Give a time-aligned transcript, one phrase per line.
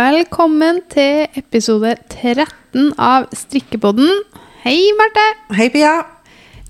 [0.00, 4.08] Velkommen til episode 13 av Strikkepodden.
[4.62, 5.24] Hei, Marte!
[5.58, 5.90] Hei, Pia.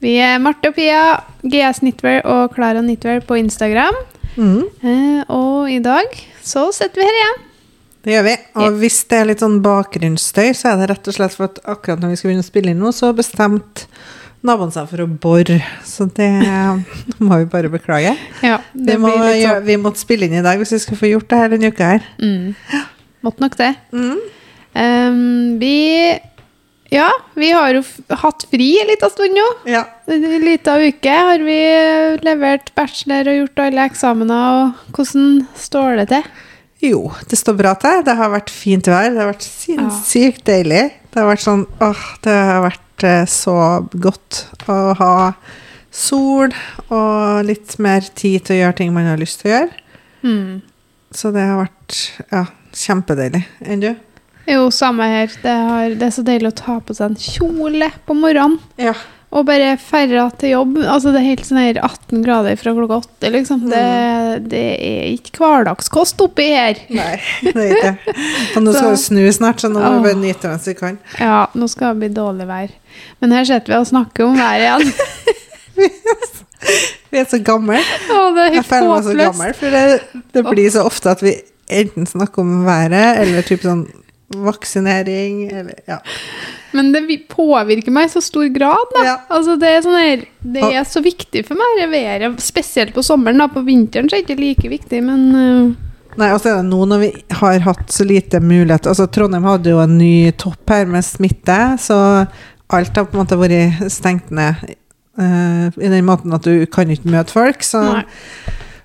[0.02, 1.02] Vi er Marte og Pia,
[1.44, 3.98] GS Knitwear og Klara Knitwear på Instagram.
[4.34, 6.10] Mm, Eh, og i dag
[6.42, 7.38] så sitter vi her igjen.
[8.02, 8.34] det gjør vi.
[8.64, 11.60] Og hvis det er litt sånn bakgrunnsstøy, så er det rett og slett for at
[11.70, 13.86] akkurat når vi skal begynne å spille inn nå, så bestemte
[14.42, 15.60] naboen seg for å bore.
[15.86, 16.32] Så det
[17.22, 18.16] må vi bare beklage.
[18.42, 19.68] Ja, Vi, det må, litt gjøre- sånn.
[19.70, 21.92] vi måtte spille inn i dag hvis vi skal få gjort det her denne uka
[21.94, 22.08] her.
[22.18, 22.56] Mm.
[23.26, 23.74] Måtte nok det.
[23.92, 24.18] Mm.
[24.74, 26.18] Um, vi
[26.90, 27.84] Ja, vi har jo
[28.18, 29.46] hatt fri en liten stund nå.
[29.70, 29.84] Ja.
[30.10, 31.58] En liten uke har vi
[32.26, 34.56] levert bachelor og gjort alle eksamener.
[34.64, 36.30] og Hvordan står det til?
[36.80, 38.02] Jo, det står bra til.
[38.06, 39.10] Det har vært fint vær.
[39.12, 40.86] Det har vært sinnssykt deilig.
[41.12, 43.56] Det har vært sånn åh, det har vært eh, så
[43.92, 45.14] godt å ha
[45.90, 46.54] sol
[46.88, 49.84] og litt mer tid til å gjøre ting man har lyst til å gjøre.
[50.22, 50.50] Mm.
[51.14, 51.98] Så det har vært
[52.30, 52.44] ja,
[52.76, 53.44] kjempedeilig.
[53.66, 53.90] Enn du?
[54.50, 55.30] Jo, samme her.
[55.42, 58.58] Det, har, det er så deilig å ta på seg en kjole på morgenen.
[58.80, 58.94] Ja.
[59.30, 60.80] Og bare ferda til jobb.
[60.82, 63.60] Altså, det er helt sånn her 18 grader fra klokka åtte, liksom.
[63.70, 63.82] Det,
[64.50, 66.80] det er ikke hverdagskost oppi her.
[66.90, 67.12] Nei,
[67.44, 68.16] det er ikke det.
[68.58, 70.98] Og nå skal det snu snart, så nå må vi bare nyte mens vi kan.
[71.22, 72.74] Ja, nå skal det bli dårlig vær.
[73.22, 74.92] Men her sitter vi og snakker om været igjen.
[77.10, 77.78] Vi er så gamle.
[77.80, 81.14] Å, det er Jeg helt føler meg så gammel, for det, det blir så ofte
[81.14, 81.32] at vi
[81.70, 83.86] enten snakke om været, eller typ sånn
[84.30, 85.98] vaksinering, eller ja.
[86.72, 87.02] Men det
[87.32, 89.04] påvirker meg i så stor grad, da.
[89.06, 89.14] Ja.
[89.32, 90.20] Altså, det er sånn her
[90.54, 92.42] Det er så viktig for meg, det været.
[92.42, 93.42] Spesielt på sommeren.
[93.42, 95.88] da På vinteren så er det ikke like viktig, men uh.
[96.18, 99.46] Nei, og så er det nå når vi har hatt så lite mulighet Altså, Trondheim
[99.46, 101.98] hadde jo en ny topp her med smitte, så
[102.70, 104.58] alt har på en måte vært stengt ned
[105.18, 107.66] uh, i den måten at du kan ikke møte folk.
[107.66, 108.04] Så, Nei.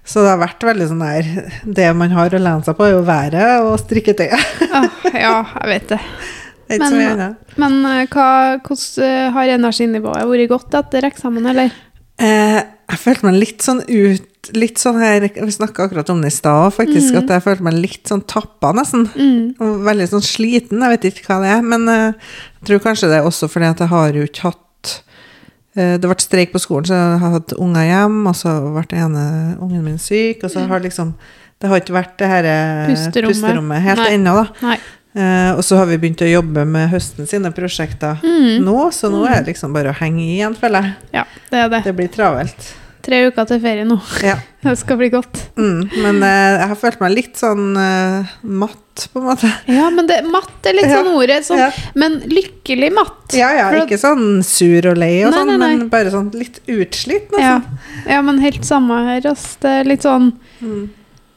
[0.05, 1.29] Så det har vært veldig sånn der
[1.65, 4.61] Det man har å lene seg på, er jo været og strikketøyet.
[4.71, 5.99] ah, Ja, jeg vet det.
[6.69, 7.27] Det Men- mye.
[7.61, 8.27] Men øh, hva,
[8.65, 11.73] hvordan øh, har energinivået vært godt etter eksamen, eller?
[12.21, 16.29] Eh, jeg følte meg litt sånn ut Litt sånn her Vi snakka akkurat om det
[16.29, 19.07] i stad, faktisk, at jeg følte meg litt sånn tappa, nesten.
[19.17, 19.55] Mm.
[19.87, 20.83] Veldig sånn sliten.
[20.85, 22.11] Jeg vet ikke hva det er, men eh,
[22.61, 24.64] jeg tror kanskje det er også fordi at jeg har jo ikke hatt eh,
[25.75, 29.01] Det ble streik på skolen, så jeg har hatt unger hjem, og så ble den
[29.09, 29.23] ene
[29.59, 31.13] ungen min syk, og så har liksom
[31.61, 33.31] Det har ikke vært det her eh, Pusterommet.
[33.35, 34.45] pusterommet helt ennå, da.
[34.69, 34.77] Nei.
[35.15, 38.63] Uh, og så har vi begynt å jobbe med høsten sine prosjekter Mm.
[38.65, 40.95] nå, så nå er det liksom bare å henge i igjen, føler jeg.
[41.13, 41.83] Ja, det det.
[41.85, 42.65] Det blir travelt.
[43.05, 43.99] Tre uker til ferie nå.
[44.25, 44.35] Ja.
[44.65, 45.43] Det skal bli godt.
[45.61, 49.51] Mm, men eh, jeg har følt meg litt sånn eh, matt, på en måte.
[49.69, 51.03] Ja, men det, matt er litt Ja.
[51.03, 51.37] sånn ordet.
[51.45, 51.67] Sånn, Ja.
[51.93, 53.35] Men lykkelig matt.
[53.37, 55.71] Ja, ja, ikke sånn sur og lei og Nei, sånn, nei, nei.
[55.83, 57.59] men bare sånn litt utslitt, Ja.
[58.09, 59.21] ja, men helt samme her.
[59.35, 59.53] Altså.
[59.61, 60.31] Det er litt sånn
[60.63, 60.89] Mm.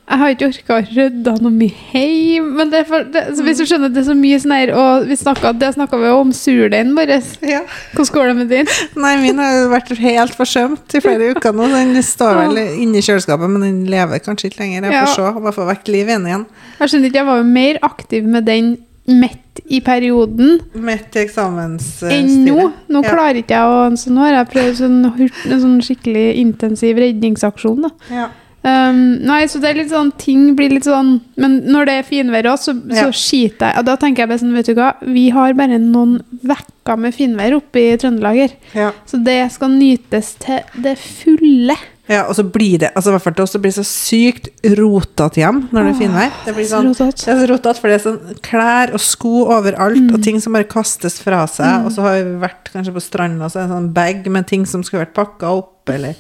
[0.08, 2.46] Jeg har ikke orka å rydde noe mye hjem.
[2.56, 4.70] Men det er for, det, så hvis du skjønner, det er så mye sånn her
[4.72, 7.12] Og vi snakket, det snakka vi om surdeigen vår.
[7.44, 7.60] Ja.
[7.92, 8.70] Hvordan går det med din?
[8.96, 11.68] Nei, min har vært helt forsømt i flere uker nå.
[11.74, 14.88] Den står vel inni kjøleskapet, men den lever kanskje ikke lenger.
[14.88, 15.04] Jeg Ja.
[15.04, 16.46] får se om jeg får vekk liv igjen.
[16.80, 18.76] Jeg skjønner ikke, jeg var jo mer aktiv med den
[19.08, 22.12] midt i perioden Midt i eksamensstyret.
[22.12, 22.72] enn nå.
[22.92, 23.08] Nå Ja.
[23.10, 24.98] klarer ikke jeg å Så nå har jeg prøvd sånn,
[25.52, 27.90] en sånn skikkelig intensiv redningsaksjon, da.
[28.10, 28.28] Ja.
[28.66, 32.06] Um, nei, så det er litt sånn Ting blir litt sånn Men når det er
[32.08, 33.12] finvær òg, så, så Ja.
[33.14, 33.78] skiter jeg.
[33.78, 37.14] Og da tenker jeg bare sånn, vet du hva, vi har bare noen vekker med
[37.14, 38.56] finvær oppe i Trøndelag her.
[38.74, 38.88] Ja.
[39.06, 41.76] Så det skal nytes til det fulle.
[42.08, 44.48] ja, og så blir det altså i hvert fall til oss, det blir så sykt
[44.78, 46.30] rotete hjem når det er finvær.
[46.46, 46.90] Det blir sånn.
[46.96, 50.56] Det er så rotete, for det er sånn klær og sko overalt, og ting som
[50.56, 51.84] bare kastes fra seg.
[51.86, 54.48] Og så har vi vært kanskje på stranda, så er det en sånn bag med
[54.50, 56.16] ting som skulle vært pakka opp, eller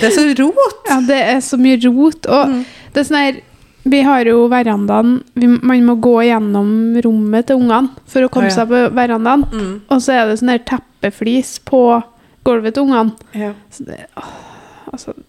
[0.00, 0.78] Det er så rot!
[0.88, 2.26] Ja, det er så mye rot.
[2.26, 2.64] Og Mm.
[2.92, 3.40] det er sånn her
[3.84, 8.46] Vi har jo verandaen vi, Man må gå gjennom rommet til ungene for å komme
[8.46, 8.54] Å, ja.
[8.60, 9.42] seg på verandaen.
[9.50, 9.72] Mm.
[9.90, 11.80] Og så er det sånn her teppeflis på
[12.46, 13.12] gulvet til ungene.
[13.34, 13.52] Ja.
[13.70, 14.22] Så det, å,
[14.92, 15.14] altså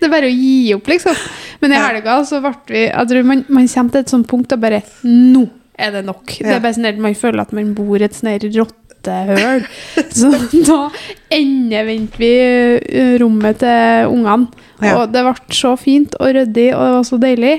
[0.00, 1.16] Det er bare å gi opp, liksom.
[1.60, 4.52] Men i helga så ble vi Jeg tror man, man kommer til et sånt punkt
[4.56, 5.44] og bare Nå
[5.76, 6.24] er det nok.
[6.40, 8.46] Det er bare sånn at Man føler at man bor et sånn her
[9.06, 9.66] rottehøl.
[10.20, 10.30] så
[10.66, 10.78] da
[11.32, 14.48] endevendte vi eh, rommet til ungene.
[14.82, 14.98] Ja.
[15.00, 17.56] Og det ble så fint og ryddig, og det var så deilig.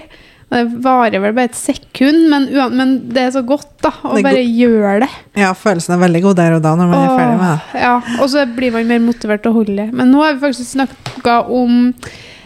[0.47, 2.45] Det varer vel bare et sekund, men,
[2.77, 5.09] men det er så godt da, å bare gjøre det.
[5.41, 7.81] ja, følelsen er veldig god der og da, når man er ferdig med det.
[7.83, 9.89] Ja, og så blir man mer motivert til å holde det.
[9.91, 11.91] Men nå har vi faktisk snakka om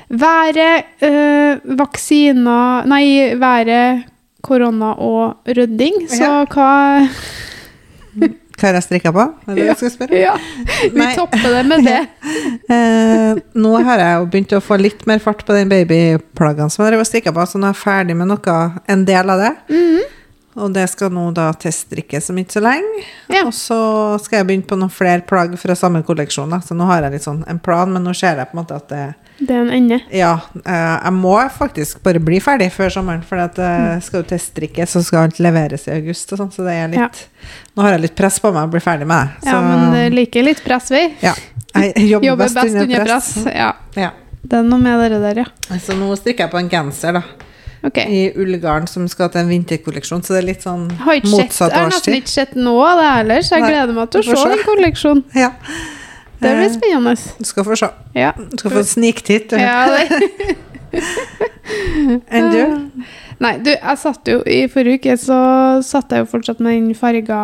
[0.10, 3.06] været, øh, vaksiner Nei,
[3.40, 4.08] været,
[4.42, 6.08] korona og rydding.
[6.10, 6.46] Så Ja.
[6.50, 7.08] hva
[8.62, 9.24] Hva har jeg strikka på?
[9.50, 9.74] Er det Ja.
[9.74, 10.20] du skal spørre?
[10.22, 10.36] Ja,
[10.94, 11.16] vi Nei.
[11.18, 12.02] topper det med det.
[12.72, 16.86] Eh, nå har jeg jo begynt å få litt mer fart på den babyplaggene som
[16.86, 19.52] jeg har strikka på, så nå er jeg ferdig med noe, en del av det.
[19.74, 20.00] Mhm.
[20.62, 23.04] Og det skal nå da teststrikkes om ikke så lenge.
[23.32, 23.46] Ja.
[23.48, 26.50] Og så skal jeg begynne på noen flere plagg fra samme kolleksjon.
[26.52, 26.60] Da.
[26.60, 28.76] Så nå har jeg litt sånn en plan, men nå ser jeg på en måte
[28.76, 29.06] at det
[29.42, 29.98] Det er en ende.
[30.14, 34.28] Ja, eh, jeg må faktisk bare bli ferdig før sommeren, for at det skal jo
[34.30, 37.10] teststrikkes, så skal alt leveres i august og sånn, så det er litt Ja.
[37.76, 39.50] Nå har jeg litt press på meg å bli ferdig med det.
[39.50, 41.08] Ja, men det liker litt press, vi.
[41.24, 41.34] ja.
[41.74, 43.30] Jeg jobber, Jobber best, under press.
[43.48, 44.12] Ja, Ja.
[44.44, 45.78] det er noe med det der, ja.
[45.80, 47.24] Så nå strikker jeg på en genser, da.
[47.84, 48.06] Okay.
[48.06, 51.72] I ullgarn som skal til en vinterkolleksjon, så det er litt sånn motsatt årstid.
[51.72, 54.22] jeg har nesten ikke sett noe av det heller, så jeg Nei, gleder meg til
[54.22, 54.50] å du se.
[54.52, 55.24] den kolleksjonen.
[55.34, 55.50] Ja.
[56.42, 57.16] Det blir Eh, spennende.
[57.38, 57.90] Du skal få se.
[58.18, 58.32] Ja.
[58.38, 59.52] Du skal få sniktitt.
[59.54, 59.86] ja.
[62.32, 62.62] Enn du?
[63.42, 65.38] Nei, du, jeg satt jo I forrige uke så
[65.86, 67.38] satt jeg jo fortsatt med den farga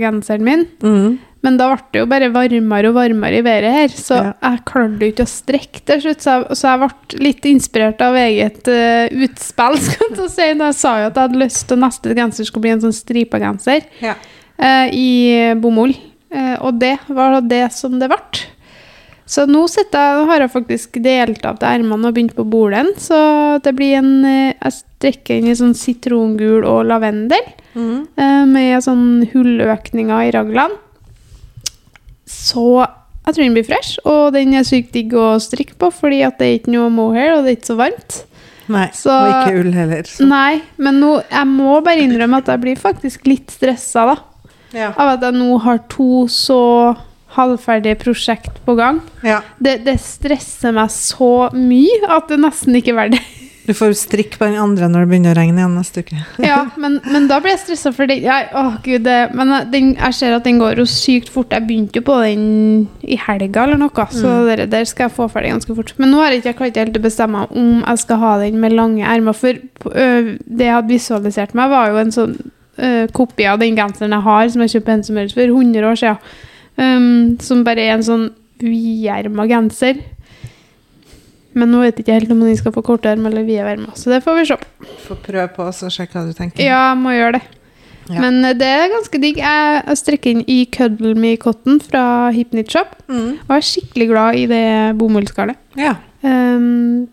[0.00, 0.64] genseren min.
[0.84, 1.14] Mm.
[1.46, 4.32] Men da ble det jo bare varmere og varmere i været her, så Ja.
[4.42, 6.24] jeg klarte jo ikke å strekke til slutt.
[6.24, 10.48] Så jeg, så jeg ble litt inspirert av eget uh, utspill, skal jeg si.
[10.58, 12.96] Da jeg sa jo at jeg hadde lyst til neste genser skulle bli en sånn
[12.98, 14.16] stripa genser Ja.
[14.58, 15.08] uh, i
[15.62, 15.94] bomull.
[16.30, 18.20] Eh, og det var da det som det ble.
[19.28, 22.94] Så nå, jeg, har jeg faktisk delt av til ermene og begynt på bolen.
[22.96, 23.16] Så
[23.64, 27.50] det blir en eh, Jeg strekker inn i sånn sitrongul og lavendel.
[27.74, 28.06] Mm.
[28.16, 30.80] eh, Med sånn hulløkninger i raglene.
[32.28, 32.64] Så
[33.28, 36.38] jeg tror den blir fresh, og den er sykt digg å strikke på, fordi at
[36.40, 38.22] det er ikke noe mohair, og det er ikke så varmt.
[38.68, 40.02] Nei, Så- og ikke ull heller.
[40.04, 40.26] Så.
[40.28, 44.16] Nei, men nå, jeg må bare innrømme at jeg blir faktisk litt stressa, da.
[44.76, 44.92] Ja.
[44.94, 46.62] Av at jeg nå har to så
[47.38, 49.02] halvferdige prosjekt på gang.
[49.22, 49.42] ja.
[49.58, 53.26] Det, det stresser meg så mye at det nesten ikke er verdt det.
[53.68, 56.16] Du får strikk på den andre når det begynner å regne igjen neste uke.
[56.40, 58.22] Ja, men, men da blir jeg stressa for den.
[58.24, 61.52] Jeg, åh, Gud, det, men den, jeg ser at den går jo sykt fort.
[61.52, 62.46] Jeg begynte jo på den
[63.04, 64.64] i helga eller noe, så mm.
[64.72, 65.92] der skal jeg få ferdig ganske fort.
[66.00, 68.72] Men nå har jeg ikke klart helt å bestemme om jeg skal ha den med
[68.72, 69.36] lange ermer.
[69.36, 72.38] For øh, det jeg hadde visualisert meg, var jo en sånn
[72.78, 75.98] øh, kopi av den genseren jeg har, som jeg kjøpte som helst for 100 år
[76.02, 76.36] siden.
[76.78, 78.28] Um, som bare er en sånn
[78.62, 79.98] viderma genser.
[81.58, 83.94] Men nå vet jeg ikke helt om den skal få korte ermer eller vide ermer,
[83.98, 84.58] så det får vi se.
[85.08, 86.62] Få prøve på oss og sjekke hva du tenker.
[86.62, 87.44] Ja, må gjøre det.
[88.08, 88.22] Ja.
[88.22, 89.40] Men eh, det er ganske digg.
[89.42, 92.94] Jeg strekker inn i Cuddle Me Cotton fra Hip Shop.
[93.08, 93.38] Mm.
[93.44, 94.64] Og er skikkelig glad i det
[95.00, 95.58] bomullsgarnet.
[95.76, 95.96] Ja.
[96.22, 97.08] Um,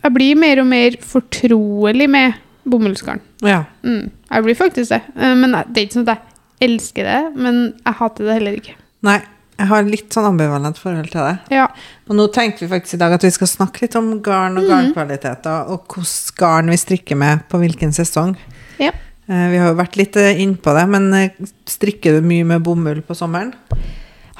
[0.00, 2.38] jeg blir mer og mer fortrolig med
[2.68, 3.20] bomullsgarn.
[3.44, 3.64] ja.
[3.82, 5.02] Mm, jeg blir faktisk det.
[5.16, 6.16] Eh, men det er ikke sånn at
[6.60, 8.74] jeg elsker det, men jeg hater det heller ikke.
[9.06, 9.18] Nei,
[9.60, 11.56] jeg har litt sånn ambivalent forhold til det.
[11.56, 11.66] Ja.
[12.08, 14.68] Og nå tenkte vi faktisk i dag at vi skal snakke litt om garn og
[14.68, 18.36] garnkvaliteter, og hvilket garn vi strikker med på hvilken sesong.
[18.80, 18.92] ja.
[19.30, 21.30] Eh, Vi har jo vært litt innpå inn på det, men eh,
[21.68, 23.52] strikker du mye med bomull på sommeren?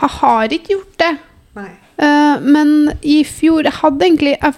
[0.00, 1.10] Jeg har ikke gjort det.
[1.54, 1.68] Nei.
[2.00, 4.54] Eh, men i fjor Jeg hadde egentlig jeg,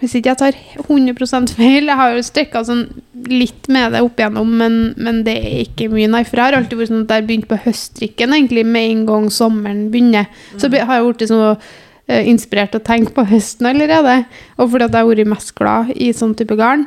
[0.00, 2.86] Hvis ikke jeg tar 100% feil Jeg har jo strekka sånn
[3.28, 6.08] litt med det opp igjennom, men, men det er ikke mye.
[6.10, 9.04] Nei, for jeg har alltid vært sånn at jeg begynt på høststrikken egentlig med en
[9.08, 10.30] gang sommeren begynner.
[10.56, 14.20] Så har jeg blitt så eh, inspirert til å tenke på høsten allerede.
[14.56, 16.86] Og fordi at jeg har vært mest glad i sånn type garn.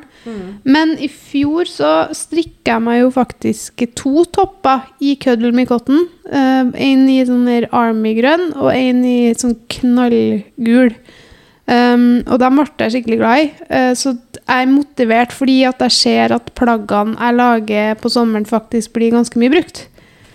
[0.63, 6.05] Men i fjor så strikka jeg meg jo faktisk to topper i Cuddle Me Cotton.
[6.29, 10.95] Eh, en i sånn army-grønn, og en i sånn knallgul.
[11.69, 13.49] Um, og dem ble jeg skikkelig glad i.
[13.69, 18.47] Uh, så jeg er motivert fordi at jeg ser at plaggene jeg lager på sommeren,
[18.49, 19.85] faktisk blir ganske mye brukt.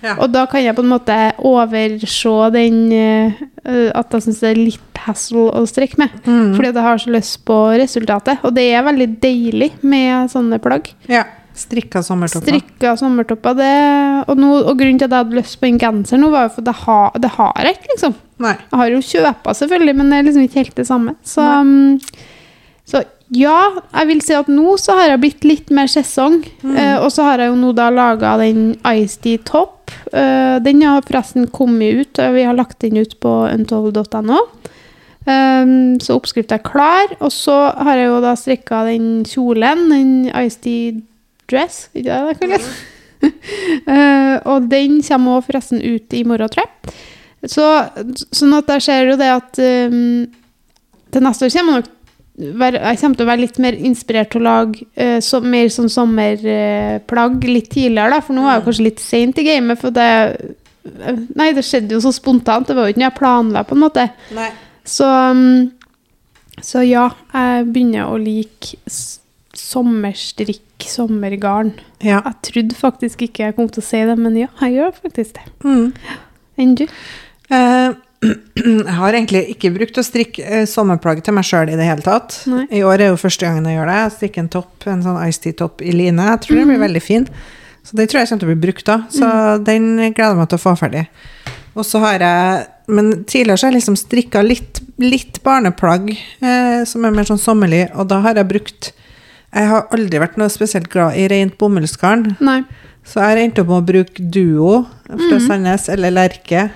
[0.05, 0.15] Ja.
[0.21, 4.61] Og da kan jeg på en måte overse den eh, At jeg syns det er
[4.61, 6.13] litt hassle å strekke med.
[6.27, 6.53] Mm.
[6.55, 8.45] Fordi at jeg har så lyst på resultatet.
[8.47, 10.93] Og det er veldig deilig med sånne plagg.
[11.11, 11.25] Ja.
[11.57, 12.53] Strikka sommertopper.
[12.53, 13.57] Strikka sommertopper.
[13.57, 13.73] Det,
[14.29, 16.55] og, no, og grunnen til at jeg hadde lyst på en genser nå, var jo
[16.59, 18.17] for at ha, det har jeg ikke, liksom.
[18.45, 18.55] Nei.
[18.61, 21.15] Jeg har jo kjøpa, selvfølgelig, men det er liksom ikke helt det samme.
[21.25, 22.01] Så, um,
[22.87, 23.03] så
[23.35, 23.57] ja,
[23.91, 26.39] jeg vil si at nå så har jeg blitt litt mer sesong.
[26.63, 29.91] Eh, og så har jeg jo nå da laga den Ice Tea Top.
[30.13, 34.45] Eh, den har forresten kommet ut, og vi har lagt den ut på untold.no.
[35.27, 37.17] Um, så oppskrifta er klar.
[37.19, 40.95] Og så har jeg jo da strikka den kjolen, den Ice Tea
[41.51, 42.71] Dress, ikke det det kalles?
[43.27, 46.95] Eh, og den kommer også forresten ut i morgen, tror jeg.
[47.49, 47.65] Så,
[48.35, 50.27] sånn at der ser jo det at um,
[51.15, 51.87] til neste år kommer jeg
[52.61, 55.71] være, jeg kommer til å være litt mer inspirert til å lage uh, så, mer
[55.73, 59.81] sånn sommerplagg litt tidligere, da, for nå er jeg kanskje litt seint i gamet.
[59.81, 62.69] For det eh, Nei, det skjedde jo så spontant.
[62.69, 64.05] Det var jo ikke noe jeg planla, på en måte.
[64.37, 64.51] Nei.
[64.87, 68.77] Så, um, så ja, jeg begynner å like
[69.57, 71.73] sommerstrikk strikke sommergarn.
[72.01, 72.21] Ja.
[72.25, 75.35] Jeg trodde faktisk ikke jeg kom til å si det, men ja, jeg gjør faktisk
[75.35, 75.47] det.
[75.65, 75.93] Mm.
[76.59, 76.87] Enn du?
[77.51, 77.93] Eh,
[78.57, 82.03] jeg har egentlig ikke brukt å strikke eh, sommerplagg til meg sjøl i det hele
[82.03, 82.43] tatt.
[82.47, 82.67] Nei.
[82.71, 84.01] I år er jo første gangen jeg gjør det.
[84.03, 86.29] Jeg strikker en topp, en sånn Ice Tea-topp i line.
[86.33, 86.61] Jeg tror mm.
[86.63, 87.29] den blir veldig fin.
[87.87, 89.01] Så den tror jeg kommer til å bli brukt da.
[89.15, 89.27] Så
[89.63, 91.07] den gleder jeg meg til å få ferdig.
[91.77, 96.85] Og så har jeg Men tidligere så har jeg liksom strikka litt, litt barneplagg eh,
[96.87, 98.93] som er mer sånn sommerlig, og da har jeg brukt
[99.57, 102.35] Jeg har aldri vært noe spesielt glad i rent bomullsgarn.
[102.45, 102.59] Nei.
[103.07, 105.47] Så jeg har endt opp med å bruke Duo fra Mhm.
[105.47, 106.67] Sandnes, eller Lerke,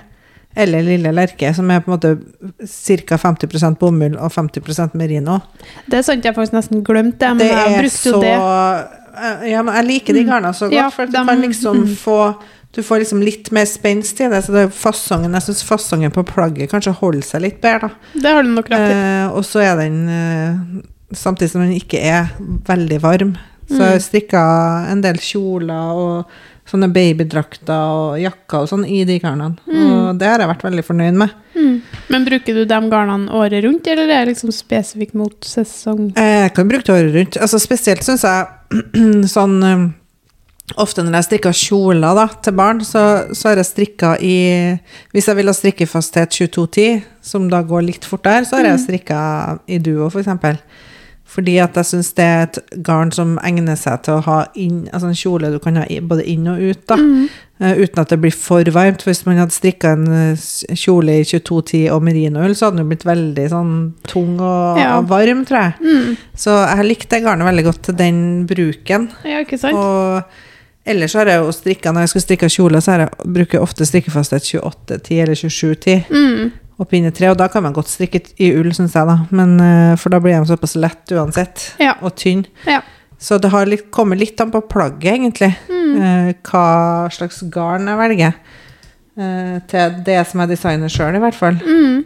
[0.55, 3.17] eller Lille Lerke, som er på en måte ca.
[3.17, 5.41] 50% bomull og 50% merino.
[5.87, 9.51] Det er sant, jeg har faktisk nesten glemt det, men Det jeg brukte jo det.
[9.51, 11.77] Ja, men jeg liker de garna så godt, Ja, for at du dem- kan liksom
[11.83, 11.95] mm.
[11.97, 12.35] få
[12.73, 16.09] Du får liksom litt mer spenst i det, så det er fasongen Jeg syns fasongen
[16.09, 17.89] på plagget kanskje holder seg litt bedre, da.
[18.15, 18.93] Det har du nok rett i.
[18.93, 20.81] Eh, og så er den eh,
[21.13, 22.31] Samtidig som den ikke er
[22.67, 23.35] veldig varm.
[23.71, 24.05] Så jeg Mm.
[24.07, 24.41] strikka
[24.91, 26.25] en del kjoler og
[26.67, 29.57] sånne babydrakter og jakker og sånn i de garnene.
[29.67, 30.09] Mm.
[30.09, 31.29] Og det har jeg vært veldig fornøyd med.
[31.55, 31.81] Mm.
[32.09, 36.11] Men bruker du de garnene året rundt, eller er det liksom spesifikt mot sesong?
[36.17, 37.37] Eh, Jeg kan bruke det året rundt.
[37.41, 39.89] Altså Spesielt syns jeg sånn eh,
[40.79, 43.01] Ofte når jeg strikker kjoler da, til barn, så,
[43.35, 44.79] så har jeg strikka i
[45.11, 49.59] Hvis jeg vil ha strikkefasthet 2210, som da går litt fortere, så har jeg strikka
[49.67, 50.29] i duo, f.eks.
[51.31, 54.81] Fordi at jeg syns det er et garn som egner seg til å ha inn
[54.91, 56.97] Altså en kjole du kan ha både inn og ut, da.
[56.99, 57.29] Mm.
[57.61, 59.01] eh, uten at det blir for varmt.
[59.05, 60.43] For hvis man hadde strikka en eh,
[60.75, 63.73] kjole i 2210 og merinoull, så hadde den jo blitt veldig sånn
[64.11, 64.97] tung og, Ja.
[64.99, 65.73] og varm, tror jeg.
[65.87, 66.17] Mm.
[66.35, 68.21] Så jeg likte det garnet veldig godt til den
[68.51, 69.07] bruken.
[69.23, 69.79] Ja, ikke sant?
[69.79, 70.23] Og
[70.91, 73.85] ellers har jeg jo strikka Når jeg skal strikke kjole, så jeg, bruker jeg ofte
[73.85, 76.51] strikkefasthet 28-10 eller 27-10 Mm.
[76.81, 77.29] Og pinnetre.
[77.29, 79.19] og da kan man godt strikke i ull, syns jeg, da.
[79.29, 81.93] Men, eh, for da blir de såpass lett uansett, Ja.
[82.01, 82.45] og tynn.
[82.65, 82.81] Ja.
[83.21, 86.01] Så det har litt, kommet litt an på plagget, egentlig, Mm.
[86.01, 88.33] eh, hva slags garn jeg velger.
[89.17, 91.59] Eh, til det som jeg designer sjøl, i hvert fall.
[91.61, 92.05] Mm.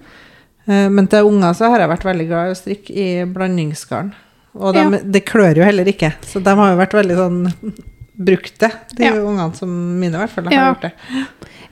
[0.68, 4.14] Men til unger så har jeg vært veldig glad i å strikke i blandingsgarn.
[4.58, 5.00] Og de, Ja.
[5.04, 7.74] det klør jo heller ikke, så de har jo vært veldig sånn
[8.18, 9.14] brukt det, de Ja.
[9.20, 9.70] ungene som
[10.00, 10.68] mine i hvert fall har Ja.
[10.74, 10.92] gjort det.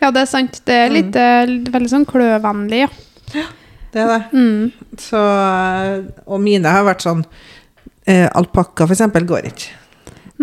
[0.01, 0.61] Ja, det er sant.
[0.65, 1.71] Det er litt, mm.
[1.71, 2.87] veldig sånn kløvennlig,
[3.33, 3.45] ja.
[3.93, 4.23] Det er det.
[4.33, 4.71] Mm.
[4.97, 7.23] Så, eh, og mine har vært sånn
[8.07, 9.69] eh, Alpakka for eksempel går ikke.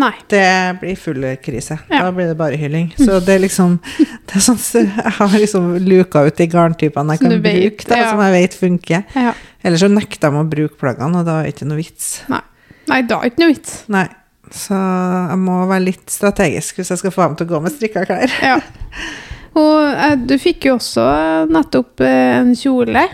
[0.01, 0.13] Nei.
[0.31, 1.77] Det blir full krise.
[1.91, 2.05] Ja.
[2.05, 2.93] Da blir det bare hylling.
[2.97, 3.75] Så det er liksom
[4.27, 7.89] det er sånn, Jeg har liksom luka ut de garntypene jeg kan du vet, bruke,
[7.89, 8.07] da, ja.
[8.09, 9.03] som jeg vet funker.
[9.15, 9.35] Ja.
[9.61, 12.09] Eller så nekter de å bruke plaggene, og da er det ikke noe vits.
[12.31, 12.41] Nei,
[13.03, 13.75] da er det ikke noe vits.
[13.93, 14.07] Nei.
[14.51, 17.71] Så jeg må være litt strategisk hvis jeg skal få ham til å gå med
[17.75, 18.33] strikka klær.
[18.43, 18.57] Ja.
[19.55, 21.05] Og eh, du fikk jo også
[21.51, 23.05] nettopp eh, en kjole.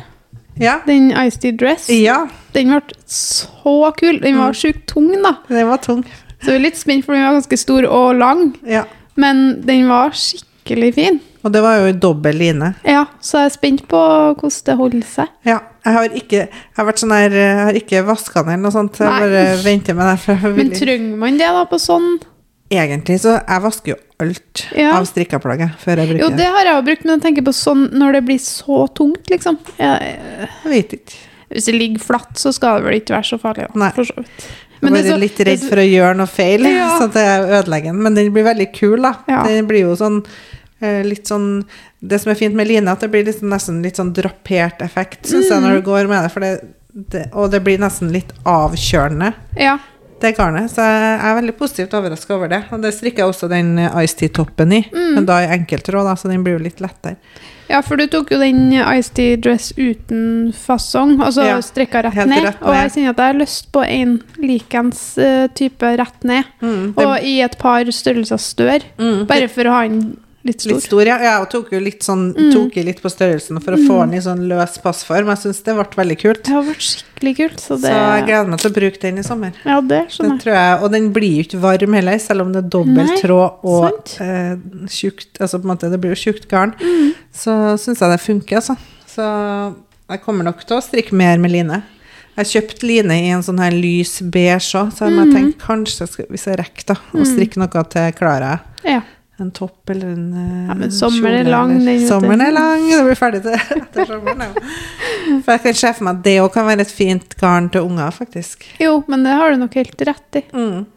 [0.57, 0.79] Ja.
[0.87, 1.87] Den Ice Tea Dress.
[1.93, 4.19] Ja, Den ble så kul.
[4.23, 4.57] Den var Mm.
[4.57, 5.35] sjukt tung, da.
[5.49, 6.03] den var tung.
[6.41, 8.55] Så vi er litt spent, for den var ganske stor og lang.
[8.65, 8.83] Ja.
[9.17, 11.19] Men den var skikkelig fin.
[11.47, 12.73] Og det var jo i dobbel line.
[12.83, 13.99] Ja, så jeg er spent på
[14.35, 15.29] hvordan det holder seg.
[15.47, 15.59] Ja.
[15.87, 18.75] Jeg har ikke jeg har vært sånn her, jeg har ikke vaska den eller noe
[18.75, 18.97] sånt.
[18.99, 19.19] Jeg Nei.
[19.23, 20.35] bare venter med det.
[20.57, 22.17] Men trenger man det da på sånn?
[22.67, 24.89] egentlig så jeg vasker jo alt Ja.
[24.97, 26.25] av strikkeplagget før jeg bruker det.
[26.25, 26.47] Jo, det.
[26.51, 29.55] har jeg jo brukt, men jeg tenker på sånn når det blir så tungt, liksom.
[29.79, 30.17] Jeg,
[30.65, 31.15] Jeg vet ikke.
[31.53, 33.91] hvis det ligger flatt, så skal det vel ikke være så farlig, da, Nei.
[33.95, 34.47] for så vidt.
[34.81, 36.99] Men jeg er bare så- litt redd for å gjøre noe feil, Ja.
[36.99, 38.03] sånn at jeg ødelegger den.
[38.03, 39.13] Men den blir veldig kul, da.
[39.29, 39.43] Ja.
[39.47, 40.29] Den blir jo sånn eh,
[40.81, 41.65] litt sånn
[42.01, 45.23] Det som er fint med line, at det blir litt, nesten litt sånn drapert effekt,
[45.25, 45.63] syns jeg, Mm.
[45.63, 46.41] når du går med det.
[46.41, 47.29] Det, det.
[47.33, 49.79] Og det blir nesten litt avkjølende, Ja.
[50.21, 50.69] det garnet.
[50.69, 52.63] Så jeg er veldig positivt overraska over det.
[52.71, 55.15] Og det strikker jeg også den eh, Ice Tea-toppen i, Mm.
[55.15, 57.17] men da i enkeltråd, så den blir jo litt lettere.
[57.69, 62.15] ja, for du tok jo den Ice Tea Dress uten fasong, altså Ja, strikka rett
[62.15, 62.55] rett ned.
[62.61, 66.93] Og jeg kjenner at jeg har lyst på en likens eh, type rett ned, Mm,
[66.95, 70.17] det, og i et par størrelser større, mm, bare for å ha den
[70.47, 70.73] litt stor.
[70.77, 71.33] Litt stor, ja.
[71.41, 72.51] og tok jo litt sånn Mm.
[72.53, 75.29] Tok i litt på størrelsen for å få den i sånn løs passform.
[75.33, 76.43] Jeg syns det ble veldig kult.
[76.45, 79.25] Det har vært skikkelig kult, så Så jeg gleder meg til å bruke den i
[79.25, 79.53] sommer.
[79.65, 82.41] Ja, det Det skjønner det tror jeg, og den blir jo ikke varm heller, selv
[82.41, 84.55] om det er dobbelt tråd og eh,
[84.87, 86.73] tjukt altså på en måte, Det blir jo tjukt garn.
[86.79, 87.13] Mm.
[87.33, 87.51] Så
[87.81, 88.77] syns jeg det funker, altså.
[89.07, 89.25] Så
[90.09, 91.81] jeg kommer nok til å strikke mer med line.
[92.37, 95.31] Jeg har kjøpt line i en sånn her lys beige òg, så jeg mm.
[95.33, 95.53] Mhm.
[95.57, 97.25] kanskje, hvis jeg rekker, da, å Mhm.
[97.33, 98.59] strikke noe til Klara.
[98.85, 99.01] Ja.
[99.37, 101.73] En topp eller en eh, Ja, men sommeren er lang.
[102.09, 104.41] Sommeren er lang, det blir ferdig til etter sommeren.
[104.47, 104.69] Ja.
[105.45, 107.85] For jeg kan se for meg at det òg kan være et fint garn til
[107.85, 108.65] unger, faktisk.
[108.81, 110.43] Jo, men det har du nok helt rett i.
[110.55, 110.87] Mm.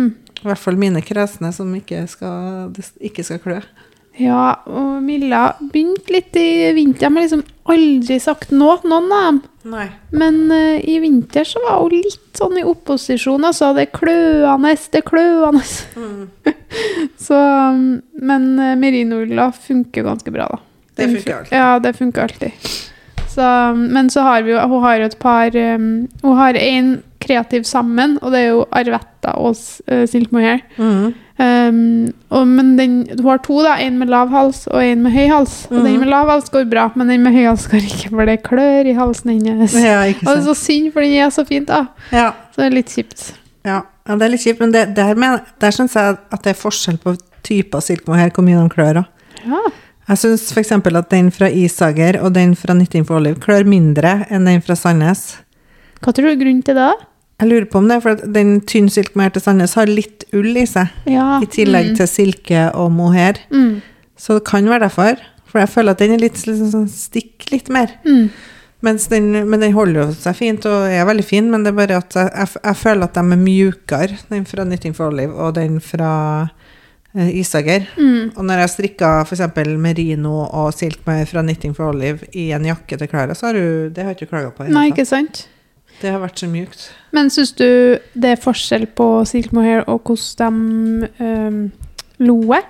[0.00, 0.10] Mm.
[0.40, 3.60] I hvert fall mine kresne som ikke skal, ikke skal klø.
[4.20, 7.06] Ja, og Milla begynte litt i vinter.
[7.06, 9.40] De har liksom aldri sagt noe, noen av dem.
[9.70, 9.86] Nei.
[10.16, 13.44] Men uh, i vinter så var hun litt sånn i opposisjon.
[13.48, 15.64] Altså, det er kløende, det er kløende.
[15.96, 16.54] Mm.
[17.26, 20.60] Så, um, men uh, merinoulla funker ganske bra, da.
[21.00, 21.56] Det funker alltid.
[21.56, 22.70] Ja, det funker alltid.
[23.30, 26.56] Så, um, men så har vi jo Hun har jo et par um, Hun har
[26.58, 26.88] en
[27.22, 30.64] kreativ sammen, og det er jo Arvetta og uh, Silk Mohair.
[30.80, 31.12] Mm.
[31.40, 33.78] Um, og, men den, du har to, da.
[33.80, 35.54] En med lav hals og en med høy hals.
[35.70, 36.00] Og den Mhm.
[36.02, 38.86] med lav hals går bra, men den med høy hals går ikke, for det klør
[38.90, 39.72] i halsen hennes.
[39.74, 41.86] Ja, Og det er så synd, for den er så fint, da.
[42.12, 42.32] Ja.
[42.52, 43.32] Så det er litt kjipt.
[43.64, 46.50] Ja, ja, det er litt kjipt, men det, der, men, der syns jeg at det
[46.52, 49.00] er forskjell på typer silkemohair, hvor mye de klør.
[49.00, 49.08] også.
[49.46, 49.62] Ja.
[50.10, 50.72] Jeg syns f.eks.
[50.72, 54.74] at den fra Isager og den fra Nytting for Olive klør mindre enn den fra
[54.74, 55.38] Sandnes.
[56.02, 56.92] Hva tror du er grunnen til det?
[57.40, 60.52] Jeg lurer på om det er for den tynn silkemohair til Sandnes har litt ull
[60.60, 61.38] i seg, Ja.
[61.40, 61.96] i tillegg mm.
[61.96, 63.40] til silke og mohair.
[63.50, 63.80] mm.
[64.20, 65.16] Så det kan være derfor.
[65.48, 67.94] For jeg føler at den er litt, liksom sånn stikk litt mer.
[68.04, 68.28] Mm.
[68.84, 71.96] Den, men den holder jo seg fint og er veldig fin, men det er bare
[72.00, 75.54] at jeg, jeg, jeg føler at de er mjukere, den fra Knitting for Olive og
[75.58, 76.12] den fra
[77.16, 77.88] eh, Isager.
[77.98, 78.30] Mm.
[78.36, 79.42] Og når jeg strikka f.eks.
[79.80, 83.58] merino og silk med fra Knitting for Olive i en jakke til Klara, så har
[83.58, 84.68] du Det har jeg ikke klaga på.
[84.72, 85.46] Nei, ikke sant?
[86.00, 86.86] Det har vært så mjukt.
[87.12, 87.66] Men syns du
[88.14, 90.60] det er forskjell på Silk Mohair og hvordan
[91.02, 91.58] de um,
[92.24, 92.64] loer?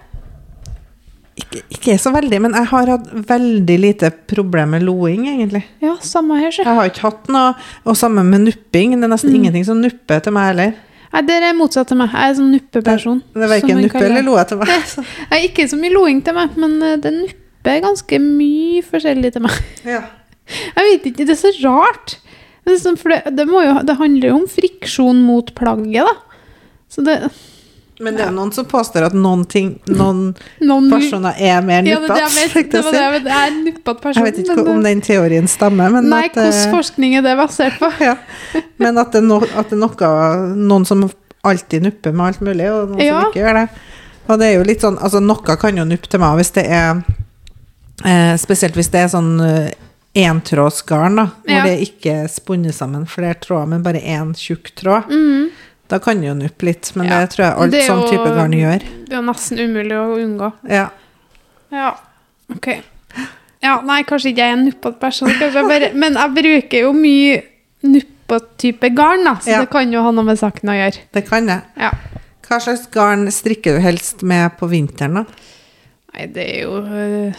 [1.41, 5.63] Ikke, ikke så veldig, men jeg har hatt veldig lite problem med loing, egentlig.
[5.81, 6.65] Ja, samme her, så.
[6.67, 7.55] Jeg har ikke hatt noe
[7.89, 8.97] Og samme med nupping.
[8.99, 9.37] Det er nesten Mm.
[9.39, 10.75] ingenting som nupper til meg heller.
[11.13, 12.11] Nei, det er motsatt til meg.
[12.13, 13.23] Jeg er sånn nuppeperson.
[13.35, 14.67] Det er som verken nuppe eller loe til meg.
[14.69, 19.33] Det, er ikke så mye loing til meg, men eh, det nupper ganske mye forskjellig
[19.33, 19.57] til meg.
[19.85, 20.03] Ja.
[20.77, 22.19] Jeg vet ikke, det er så rart.
[22.67, 26.43] Det, sånn, for det, det, må jo, det handler jo om friksjon mot plagget, da.
[26.91, 27.17] Så det
[28.01, 30.33] Men det er noen som påstår at noen ting Noen
[30.65, 32.81] noen, personer er mer ja, det, det, nuppete.
[32.81, 33.23] det jeg det jeg.
[33.29, 34.25] Jeg er nuppete person.
[34.25, 37.27] Jeg vet ikke men om den teorien stemmer, men Nei, at, eh, hvordan forskning er
[37.29, 37.93] det basert på?
[38.09, 38.17] ja.
[38.83, 40.13] Men at det, no, at det er noe,
[40.57, 41.07] noen som
[41.47, 43.21] alltid nupper med alt mulig, og noen Ja.
[43.21, 43.69] som ikke gjør det.
[44.31, 46.67] Og det er jo litt sånn, altså Noe kan jo nuppe til meg hvis det
[46.71, 47.01] er
[48.07, 49.71] eh, Spesielt hvis det er sånn eh,
[50.15, 51.65] entrådsgarn, da, hvor Ja.
[51.65, 55.07] det ikke er spunnet sammen flere tråder, men bare én tjukk tråd.
[55.11, 55.51] Mhm.
[55.89, 57.21] Da kan det jo nuppe litt, men Ja.
[57.21, 58.79] det tror jeg alt sånn type garn gjør.
[59.07, 60.53] Det er jo nesten umulig å unngå.
[60.69, 60.89] Ja.
[61.73, 61.95] Ja,
[62.51, 62.83] ok.
[63.63, 66.93] Ja, nei, kanskje ikke jeg er en nuppete person, jeg bare, men jeg bruker jo
[66.93, 67.43] mye
[67.83, 70.99] nuppete type garn, da, så det kan jo ha noe med saken å gjøre.
[71.13, 71.63] Det kan det.
[71.77, 71.91] Ja.
[72.49, 75.25] Hva slags garn strikker du helst med på vinteren, da?
[76.15, 77.35] Nei, det er jo øh,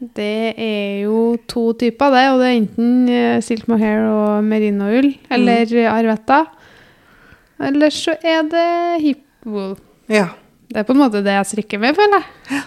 [0.00, 2.24] Det er jo to typer, det.
[2.32, 5.86] Og det er enten øh, silk mohair og merinoull, eller mm.
[5.94, 6.42] arvetta.
[7.64, 9.76] Eller så er det hipwool.
[10.12, 10.28] Ja.
[10.68, 12.62] Det er på en måte det jeg strikker med, føler jeg.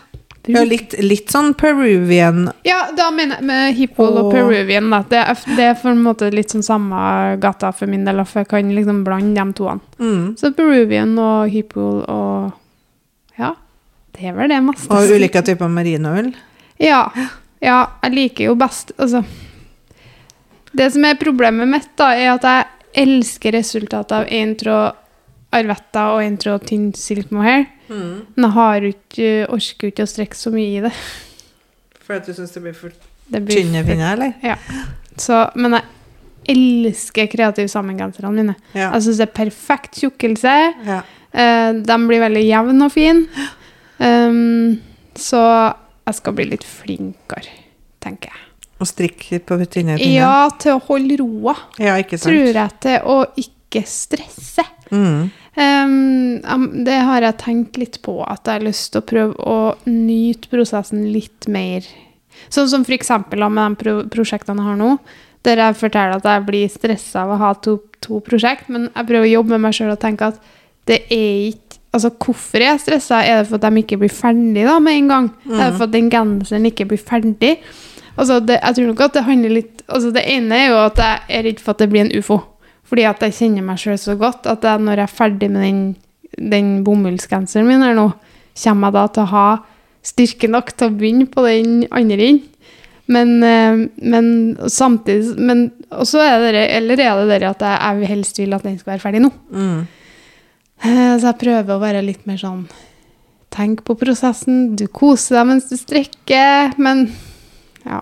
[0.50, 4.90] ja litt, litt sånn peruvian Ja, da mener jeg med hipwool og Og- peruvian.
[4.90, 5.04] Da.
[5.12, 8.42] Det, er, det er for en måte litt sånn samme gata for min del, for
[8.42, 9.82] jeg kan liksom blande de toene.
[10.00, 10.38] mm.
[10.40, 12.54] Så peruvian og hipwool og
[13.38, 13.54] Ja,
[14.16, 14.90] det er vel det meste.
[14.90, 16.34] og ulike typer merinoull.
[16.80, 17.02] Ja.
[17.60, 19.20] ja, jeg liker jo best Altså
[20.72, 24.98] Det som er problemet mitt, da, er at jeg elsker resultatet av én tråd
[25.56, 27.64] arvetta og én tråd tynn silk mohair.
[27.90, 28.26] Mm.
[28.36, 30.92] Men jeg har ikke, orker ikke å strekke så mye i det.
[32.06, 32.94] For at du syns det blir for
[33.30, 34.62] det blir tynne pinner, eller?
[35.20, 38.56] Så, men jeg elsker kreative sammengenserne mine.
[38.74, 38.92] Ja.
[38.96, 40.58] Jeg syns det er perfekt tjukkelse.
[40.90, 41.02] ja.
[41.30, 43.46] Eh, de blir veldig jevne og fine.
[44.00, 44.80] Um,
[45.14, 45.42] så
[46.10, 47.56] jeg skal bli litt flinkere,
[48.04, 48.46] tenker jeg.
[48.80, 50.16] Å strikke på tynne pinner?
[50.16, 52.32] Ja, til å holde roa, Ja, ikke sant?
[52.32, 54.64] tror jeg, til å ikke stresse.
[54.90, 55.30] Mm.
[55.60, 55.96] Um,
[56.48, 59.58] um, det har jeg tenkt litt på, at jeg har lyst til å prøve å
[59.90, 61.84] nyte prosessen litt mer.
[62.48, 64.94] Sånn som for eksempel med de prosjektene jeg har nå,
[65.44, 69.10] der jeg forteller at jeg blir stressa av å ha to, to prosjekt, men jeg
[69.12, 70.40] prøver å jobbe med meg sjøl og tenke at
[70.90, 73.24] det er ikke Altså, hvorfor er jeg stressa?
[73.26, 75.30] Er det for at de ikke blir ferdig da med en gang?
[75.50, 77.56] Er det for at den genseren ikke blir ferdig?
[78.20, 81.00] Altså, det, jeg tror nok at det handler litt Altså, det ene er jo at
[81.02, 82.38] jeg er redd for at det blir en ufo.
[82.86, 85.66] Fordi at jeg kjenner meg sjøl så godt at jeg, når jeg er ferdig med
[85.66, 85.82] den,
[86.54, 88.12] den bomullsgenseren min her nå,
[88.60, 89.48] kommer jeg da til å ha
[90.06, 92.42] styrke nok til å begynne på den andre inn.
[93.10, 94.26] Men, eh, men
[94.70, 98.62] samtidig Men også er det Eller er det det at jeg, jeg helst vil at
[98.62, 99.32] den skal være ferdig nå?
[99.50, 99.88] Mm.
[100.84, 102.68] Eh, Så jeg prøver å være litt mer sånn
[103.50, 104.76] Tenk på prosessen.
[104.78, 106.76] Du koser deg mens du strikker.
[106.78, 107.08] men
[107.86, 108.02] ja.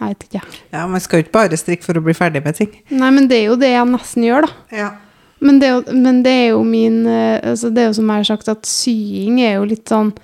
[0.00, 0.40] Jeg vet ikke.
[0.72, 2.70] Ja, man skal jo ikke bare strikke for å bli ferdig med ting.
[2.90, 4.52] Nei, men det er jo det jeg nesten gjør, da.
[4.74, 4.88] Ja.
[5.44, 8.24] Men det men det er jo min eh, altså Det er jo som jeg har
[8.24, 10.14] sagt, at sying er jo litt sånn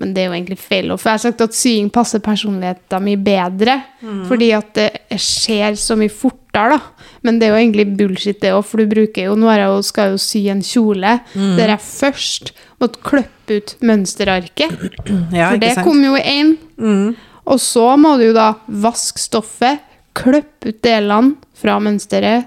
[0.00, 0.88] Men det er jo egentlig feil.
[0.98, 3.76] For jeg har sagt at sying passer personligheten min bedre.
[4.02, 4.24] Mm.
[4.26, 4.88] Fordi at det
[5.22, 6.80] skjer så mye fortere, da.
[7.22, 8.64] Men det er jo egentlig bullshit, det òg.
[8.66, 11.54] For du bruker jo Nå jo, skal jeg jo sy en kjole Mm.
[11.56, 12.52] der jeg først
[12.82, 14.74] måtte klippe ut mønsterarket.
[15.38, 15.86] Ja, For det sant?
[15.86, 16.56] kom jo inn.
[16.78, 17.14] Mm.
[17.46, 19.78] Og så må du jo da vaske stoffet,
[20.14, 22.46] klippe ut delene fra mønsteret,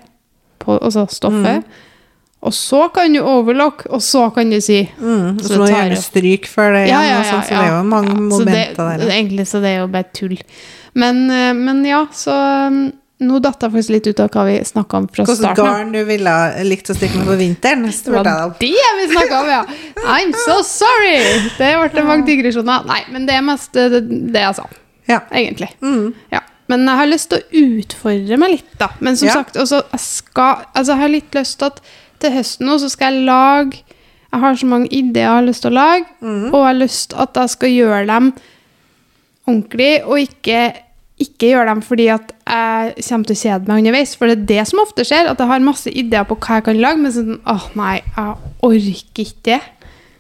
[0.60, 1.64] på, altså stoffet.
[1.64, 1.87] Mm.
[2.46, 4.84] Og så kan du overlock, og så kan du si.
[5.02, 5.40] Mm.
[5.42, 7.84] Så Så må du gjerne stryke før det igjen, og sånn, så det er jo
[7.90, 9.10] mange momenter det, der.
[9.16, 10.38] Egentlig så det er jo bare tull.
[10.94, 12.36] Men, eh, men ja, så
[12.68, 12.80] um,
[13.20, 15.66] Nå datt jeg faktisk litt ut av hva vi snakka om fra Hvilket starten.
[15.66, 15.78] av.
[15.80, 16.34] garn du ville
[16.70, 17.88] likt å stikke med på vinteren?
[17.90, 18.28] Det var
[18.60, 18.70] det
[19.00, 19.64] vi snakka om, ja!
[20.06, 21.16] I'm so sorry!
[21.58, 22.86] Det ble mange digresjoner.
[22.86, 24.04] Nei, men det er mest eh, det,
[24.36, 24.68] det jeg sa,
[25.10, 25.24] Ja.
[25.34, 25.72] egentlig.
[25.82, 26.14] Mm.
[26.32, 26.44] Ja.
[26.70, 28.90] Men jeg har lyst til å utfordre meg litt, da.
[29.00, 29.34] Men som Ja.
[29.40, 31.82] sagt, også, jeg, skal, altså, jeg har litt lyst til at
[32.20, 33.84] til høsten nå så skal jeg lage
[34.34, 36.48] Jeg har så mange ideer jeg har lyst til å lage, Mm.
[36.54, 38.34] og jeg har lyst til at jeg skal gjøre dem
[39.48, 40.60] ordentlig, og ikke,
[41.24, 44.16] ikke gjøre dem fordi at jeg kommer til å kjede meg underveis.
[44.20, 46.66] For det er det som ofte skjer, at jeg har masse ideer på hva jeg
[46.68, 48.36] kan lage, men sånn åh nei, jeg
[48.68, 49.62] orker ikke det.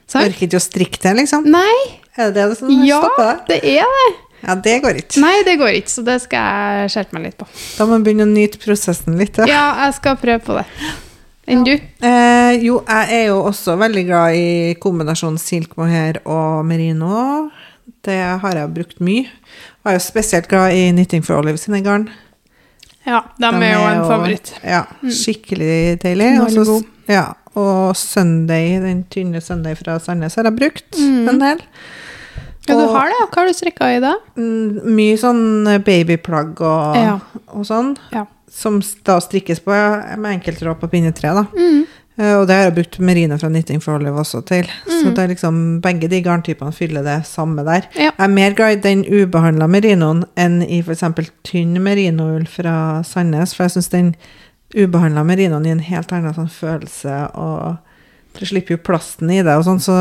[0.07, 0.23] Sant?
[0.23, 1.43] Orker ikke å strikke det, liksom?
[1.51, 1.75] Nei.
[2.17, 3.43] Er det det som Ja, stopper deg?
[3.51, 4.07] det er det.
[4.47, 5.19] Ja, det går ikke.
[5.19, 7.47] Nei, det går ikke, så det skal jeg skjerpe meg litt på.
[7.77, 9.35] Da må man begynne å nyte prosessen litt.
[9.41, 9.47] Ja.
[9.49, 10.65] Ja, jeg skal prøve på det.
[11.47, 11.71] Enn du?
[12.03, 17.49] Eh, jo, jeg er jo også veldig glad i kombinasjonen silk mohair og merino.
[18.03, 19.23] Det har jeg brukt mye.
[19.27, 22.09] Jeg er jo spesielt glad i Knitting for Olive sine garn.
[23.07, 24.51] Ja, de, er jo en favoritt.
[24.67, 26.33] Ja, skikkelig deilig.
[26.67, 26.83] God.
[27.07, 31.29] ja, og Sunday, den tynne Sunday fra Sandnes har jeg brukt Mm.
[31.31, 31.61] en del.
[32.67, 33.15] Ja, du har det.
[33.31, 34.15] Hva har du strikka i da?
[34.35, 37.19] Mm, Mye sånn babyplagg og, Ja.
[37.55, 38.25] og sånn, Ja.
[38.49, 39.71] Som da strikkes på
[40.17, 41.33] med enkeltråd på pinnetre.
[41.33, 41.45] da.
[41.57, 41.85] Mm.
[42.19, 44.63] Eh, Og det har jeg brukt merino fra Knitting for Olive også til.
[44.87, 45.13] Så Mm.
[45.15, 47.83] det er liksom begge de garntypene fyller det samme der.
[47.95, 48.11] Ja.
[48.11, 51.03] Jeg er mer glad i den ubehandla merinoen enn i f.eks.
[51.43, 54.15] tynn merinoull fra Sandnes, for jeg syns den
[54.75, 57.77] ubehandla merinoen gir en helt annen sånn følelse, og
[58.39, 59.93] du slipper jo plasten i det og sånn, så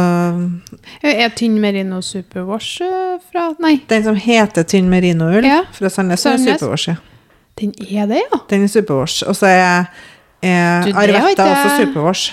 [1.03, 5.63] Er tynn merino superwash eh, fra Nei, Den som heter tynn merinoull Ja.
[5.73, 6.47] fra Sandnes, Sandnes.
[6.49, 6.89] er superwash.
[6.89, 6.97] Ja.
[7.61, 8.39] Den er det, ja.
[8.51, 9.23] Den er supervårs.
[9.27, 9.87] Og så er,
[10.43, 12.25] er det har Arvetta ikke også supervårs.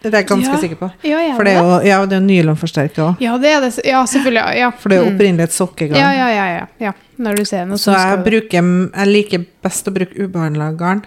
[0.00, 0.58] Det er jeg ganske Ja.
[0.62, 0.88] sikker på.
[1.02, 3.16] Ja, ja, For det er jo ja, det er nylonforsterka òg.
[3.20, 3.70] Ja, det er det.
[3.84, 4.44] Ja, selvfølgelig.
[4.56, 4.70] Ja.
[4.78, 5.16] For det er jo Mm.
[5.16, 5.98] opprinnelig et sokkegarn.
[5.98, 6.92] Ja, ja, ja, ja, ja.
[7.18, 11.02] Når du ser noe, Så jeg, bruker, jeg liker best å bruke ubehandla garn.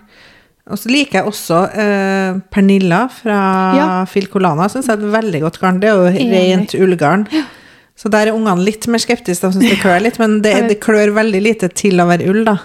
[0.69, 3.39] Og så liker jeg også eh, Pernilla fra
[3.75, 4.05] Ja.
[4.05, 4.67] Filcolana.
[4.69, 5.79] Syns jeg er et veldig godt garn.
[5.79, 7.27] Det er jo rent ullgarn.
[7.97, 10.19] Så der er ungene litt mer skeptiske, de syns det klør litt.
[10.19, 12.57] Men det, det klør veldig lite til å være ull, da.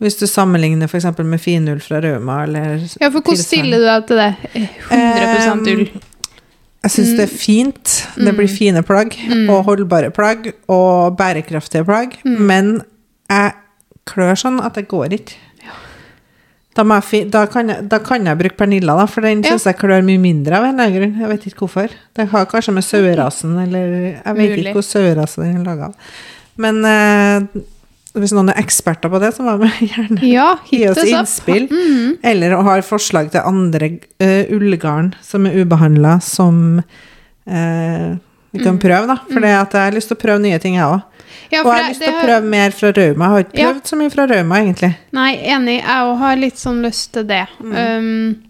[0.00, 0.06] Ja.
[0.06, 1.04] Hvis du sammenligner f.eks.
[1.28, 4.30] med finull fra Rauma eller ja, for hvordan stiller du deg til det?
[4.88, 5.84] 100% ull.
[6.80, 7.96] Jeg syns det er fint.
[8.16, 9.12] Det blir fine plagg,
[9.52, 12.14] og holdbare plagg, og bærekraftige plagg.
[12.24, 12.78] Men
[13.28, 13.52] jeg
[14.08, 15.36] klør sånn at det går ikke.
[16.78, 19.50] Da, må jeg da, kan jeg, da kan jeg bruke Pernilla, da, for den Ja.
[19.52, 21.20] syns jeg klør mye mindre av en eller annen grunn.
[21.20, 21.92] Jeg vet ikke hvorfor.
[22.16, 24.58] Det har kanskje med sauerasen eller Jeg vet Mulig.
[24.64, 26.14] ikke hvor sauerasen er laga av.
[26.56, 27.60] Men eh,
[28.18, 31.68] hvis noen er eksperter på det, så må de gjerne Ja, gi oss innspill.
[31.70, 32.18] Mm.
[32.22, 33.92] Eller har forslag til andre
[34.22, 38.16] uh, ullgarn som er ubehandla, som uh,
[38.50, 38.80] vi kan Mm.
[38.82, 39.16] prøve, da.
[39.30, 41.02] For det at jeg har lyst til å prøve nye ting, jeg òg.
[41.52, 43.24] Ja, Og jeg har det- lyst til å har- prøve mer fra Rauma.
[43.24, 43.72] Jeg har ikke Ja.
[43.72, 44.96] prøvd så mye fra Rauma, egentlig.
[45.12, 45.76] Nei, enig.
[45.78, 47.46] Jeg òg har litt sånn lyst til det.
[47.62, 47.76] Mm.
[47.76, 48.42] Um,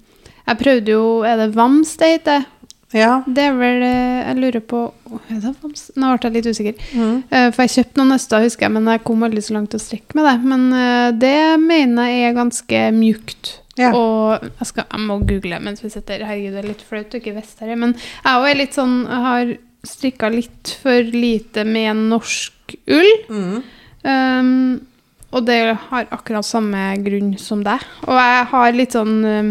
[0.49, 2.45] jeg prøvde jo Er det Vams det heter?
[2.97, 3.21] Ja.
[3.27, 4.81] Det er vel eh, Jeg lurer på?
[5.07, 6.85] Nå ble jeg litt usikker.
[6.97, 7.17] Mm.
[7.31, 9.83] Eh, For jeg kjøpte noen nøster, husker jeg, men jeg kom aldri så langt å
[9.83, 10.37] strikke med det.
[10.53, 13.53] Men eh, det mener jeg er ganske mjukt.
[13.79, 13.93] Ja.
[13.97, 17.21] Og jeg, skal, jeg må google mens vi sitter Herregud, det er litt flaut å
[17.21, 17.79] ikke vite det.
[17.81, 19.55] Men jeg òg er litt sånn har
[19.87, 23.13] strikka litt for lite med norsk ull.
[23.31, 23.61] Mm.
[24.05, 24.51] Um,
[25.31, 27.81] og det har akkurat samme grunn som deg.
[28.05, 29.51] Og jeg har litt sånn um,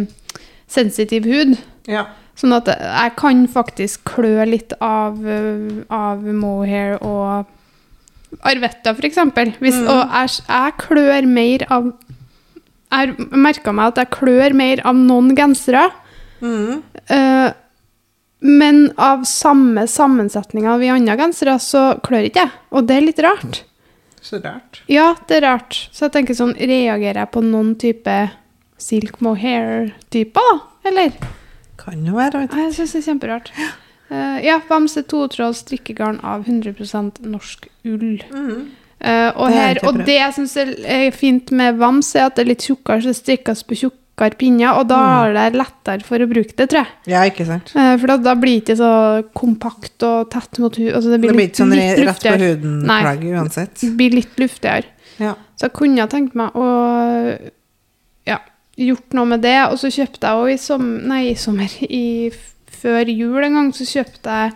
[0.69, 1.55] sensitiv hud.
[1.89, 2.05] ja.
[2.39, 7.49] Sånn at jeg kan faktisk klø litt av, uh, av mohair og
[8.47, 9.53] arvetta, eksempel.
[9.59, 9.89] Hvis, Mm.
[9.89, 11.93] Og jeg, jeg klør mer av
[12.89, 15.91] Jeg merka meg at jeg klør mer av noen gensere.
[16.41, 16.81] Mm.
[17.11, 17.51] uh,
[18.41, 22.51] men av samme sammensetning av i andre gensere, så klør ikke jeg.
[22.71, 23.63] Og det er litt rart.
[24.21, 24.81] Så rart.
[24.87, 25.75] Ja, det er rart.
[25.91, 28.15] Så jeg tenker sånn, reagerer jeg på noen type
[28.79, 30.89] silk mohair-typer, da?
[30.89, 31.19] Eller?
[31.79, 32.43] Kan jo være.
[32.43, 32.57] vet.
[32.59, 33.53] Jeg syns det er kjemperart.
[33.57, 33.69] Ja.
[34.09, 38.23] Uh, ja, Bamse totråd strikkegarn av 100% norsk ull.
[38.33, 38.69] Mm.
[38.99, 42.43] Uh, og, Det her, og det jeg syns er fint med Vams, er at det
[42.43, 44.97] er litt tjukkere, så det strikkes på tjukkere pinner, og da
[45.29, 46.97] er det lettere for å bruke det, tror jeg.
[47.13, 47.69] Ja, ikke sant?
[47.77, 48.91] Uh, For da, da blir det ikke så
[49.37, 50.95] kompakt og tett mot huden.
[50.97, 53.77] Altså det Det blir blir litt, ikke sånn litt rett på huden-plagg uansett.
[53.85, 54.89] Det blir litt luftigere.
[55.21, 55.37] Ja.
[55.55, 56.67] Så jeg kunne tenkt meg å
[58.79, 59.57] gjort noe med det.
[59.71, 62.31] Og så kjøpte jeg òg i som, nei, i sommer i,
[62.79, 64.53] Før jul en gang så kjøpte jeg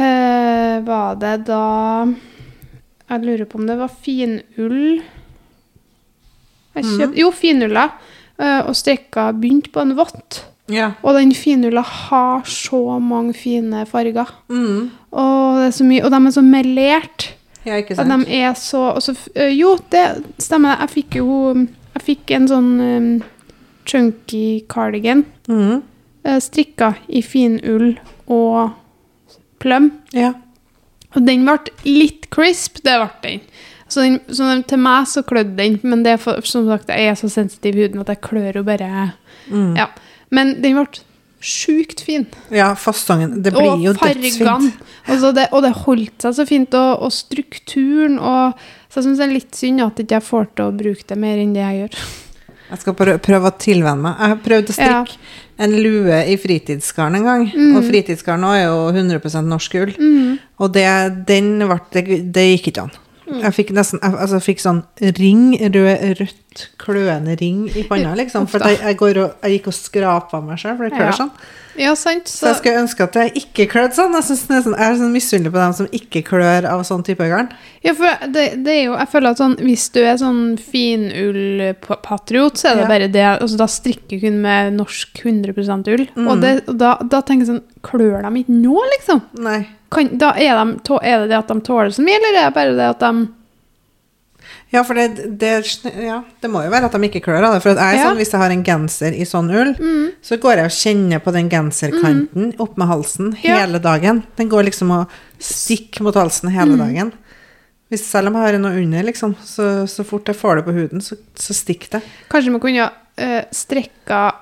[0.00, 1.60] øh, Var det da
[3.12, 5.02] Jeg lurer på om det var finull
[6.74, 7.84] jeg kjøpte, Jo, finulla.
[8.34, 10.40] Øh, og strikka begynte på en vott.
[10.66, 10.88] ja.
[11.06, 14.32] Og den finulla har så mange fine farger.
[14.48, 14.90] Mm.
[15.12, 17.28] Og, det så mye, og de er så melert.
[17.64, 20.74] ja, ikke Og de er så og så, ø, Jo, det stemmer.
[20.80, 21.54] Jeg fikk jo
[21.94, 23.10] Jeg fikk en sånn um,
[23.86, 25.82] chunky cardigan Mm.
[26.26, 28.72] uh, strikka i finull og
[29.62, 29.90] pløm.
[30.16, 30.32] Ja.
[31.14, 33.40] Og den ble litt crisp, det ble den.
[33.86, 36.88] Så, den, så den, til meg så klødde den, men det er for, som sagt,
[36.88, 39.12] jeg er så sensitiv i huden at jeg klør jo bare
[39.44, 39.74] Mm.
[39.76, 39.90] Ja.
[40.32, 40.86] Men den ble
[41.44, 42.22] sjukt fin.
[42.50, 43.42] ja, fasongen.
[43.44, 44.78] Det blir og jo dødsfint.
[45.06, 48.54] Altså det, og det holdt seg så fint, og, og strukturen og
[48.94, 51.16] Så jeg syns det er litt synd at jeg ikke får til å bruke det
[51.18, 51.96] mer enn det jeg gjør.
[52.68, 54.20] Jeg skal prøve, å tilvenne meg.
[54.20, 55.00] Jeg har prøvd å Ja.
[55.02, 55.18] strikke
[55.58, 57.42] en lue i fritidsgarn en gang.
[57.50, 57.76] Mm.
[57.76, 59.92] Og fritidsgarn er jo 100 norsk ull.
[60.62, 60.86] Og det,
[61.26, 62.94] den ble, det, det gikk ikke an.
[63.24, 63.40] Mm.
[63.40, 64.82] Jeg fikk nesten jeg, altså, jeg fikk sånn
[65.16, 68.46] ring, rød, rødt, kløende ring i panna, liksom.
[68.50, 71.18] For jeg, jeg, går og, jeg gikk og skrapa meg sjøl, for det klør Ja.
[71.24, 71.30] sånn.
[71.74, 72.28] Ja, sant?
[72.30, 74.12] Så jeg skulle ønske at jeg ikke klødde sånn.
[74.14, 77.26] Jeg, synes sånn, jeg er sånn misunnelig på dem som ikke klør av sånn type
[77.26, 77.48] garn.
[77.82, 82.56] Ja, for det, det er jo Jeg føler at sånn Hvis du er sånn finullpatriot,
[82.56, 82.88] så er det Ja.
[82.88, 86.06] bare det altså, Da strikker du kun med norsk 100% ull.
[86.16, 86.28] Mm.
[86.28, 89.22] Og, det, og da, da tenker jeg sånn Klør de ikke nå, liksom?
[89.44, 89.66] Nei.
[89.94, 92.54] Kan, da er, de, er det det at de tåler så mye, eller er det
[92.58, 93.28] bare det at de
[94.74, 95.50] Ja, for det, det,
[96.02, 97.60] ja, det må jo være at de ikke klør av det.
[97.62, 98.08] For jeg Ja.
[98.08, 100.08] sånn, hvis jeg har en genser i sånn ull, Mm.
[100.20, 103.58] så går jeg og kjenner på den genserkanten opp med halsen Ja.
[103.60, 104.24] hele dagen.
[104.36, 106.78] Den går liksom og stikker mot halsen hele Mm.
[106.78, 107.12] dagen.
[107.90, 110.72] Hvis, selv om jeg har noe under, liksom, så, så fort jeg får det på
[110.74, 112.02] huden, så, så stikker det.
[112.28, 114.34] Kanskje man kunne uh, strekka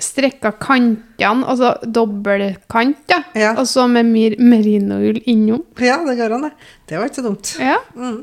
[0.00, 3.22] Strekka kantene, altså dobbeltkant, ja.
[3.36, 3.54] Ja.
[3.60, 5.62] Og så med mer, merinoull innom.
[5.78, 6.52] Ja, det går an, det.
[6.88, 7.54] Det var ikke så dumt.
[7.60, 8.20] Ja, Mm.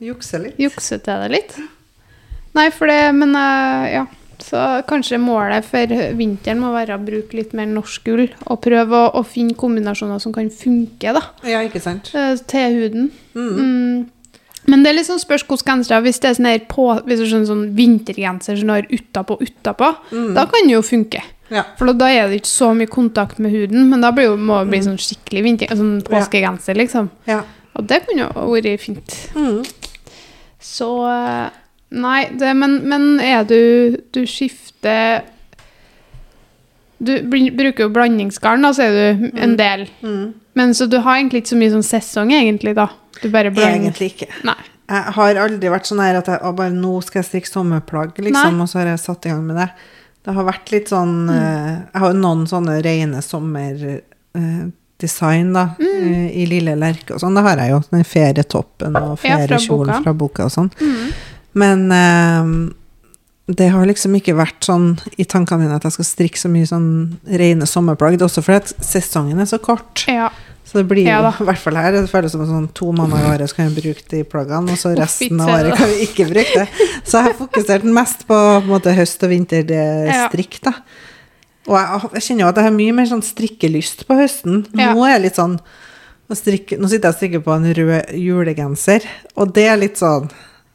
[0.00, 0.56] Jukse litt.
[0.58, 1.58] Jukse til det litt.
[2.56, 4.06] Nei, for det Men uh, ja.
[4.40, 4.56] Så
[4.88, 5.84] kanskje målet for
[6.16, 8.22] vinteren må være å bruke litt mer norsk ull.
[8.48, 12.08] Og prøve å, å finne kombinasjoner som kan funke da, Ja, ikke sant?
[12.16, 13.10] eh, til huden.
[13.36, 13.50] Mm.
[13.60, 14.06] Mm.
[14.70, 16.00] Men det er liksom spørs hvilke gensere.
[16.06, 19.36] Hvis det er sånn her på, hvis det er sånn vintergenser som du har utapå
[19.42, 20.32] utapå, Mm.
[20.38, 21.22] da kan det jo funke.
[21.50, 21.64] Ja.
[21.78, 24.60] For da er det ikke så mye kontakt med huden, men da blir jo, må
[24.62, 27.10] det bli sånn skikkelig vinter, sånn påskegenser, liksom.
[27.26, 27.42] ja.
[27.78, 29.16] Og det kunne jo vært fint.
[29.34, 29.64] Mm.
[30.60, 31.50] Så eh,
[31.90, 35.24] Nei, det, men, men er du Du skifter
[37.02, 39.86] Du bruker jo blandingsgarn, da, sier du, en del.
[40.04, 40.32] Mm.
[40.54, 42.88] Men så du har egentlig ikke så mye sånn sesong, egentlig, da?
[43.22, 44.26] Du bare blander Egentlig ikke.
[44.44, 44.54] Nei.
[44.90, 48.56] Jeg har aldri vært sånn her at jeg bare nå skal jeg strikke sommerplagg, liksom,
[48.58, 48.62] Nei.
[48.64, 49.68] og så har jeg satt i gang med det.
[50.26, 51.30] Det har vært litt sånn Mm.
[51.30, 57.34] uh, Jeg har jo noen sånne rene sommerdesign, da, eh, i Lille Lerke og sånn.
[57.38, 57.80] Det har jeg jo.
[57.90, 60.02] Den ferietoppen og Ja, fra boka.
[60.02, 60.70] fra boka og sånn.
[60.80, 61.12] Mm.
[61.54, 62.44] Men eh,
[63.56, 66.68] det har liksom ikke vært sånn i tankene mine at jeg skal strikke så mye
[66.68, 66.90] sånn
[67.40, 68.18] rene sommerplagg.
[68.18, 70.04] Det er også fordi at sesongen er så kort.
[70.10, 70.28] Ja.
[70.70, 73.24] Så det blir jo, ja, i hvert fall her, det føles som sånn to måneder
[73.24, 76.04] i året så kan vi bruke de plaggene, og så resten av året kan vi
[76.04, 76.86] ikke bruke det.
[77.02, 80.76] Så jeg har fokusert mest på, på måte, høst- og vinterstrikk, da.
[81.66, 84.62] Og jeg, jeg kjenner jo at jeg har mye mer sånn strikkelyst på høsten.
[84.78, 84.92] Ja.
[84.94, 88.14] Nå er jeg litt sånn nå, strikker, Nå sitter jeg og strikker på en rød
[88.20, 90.30] julegenser, og det er litt sånn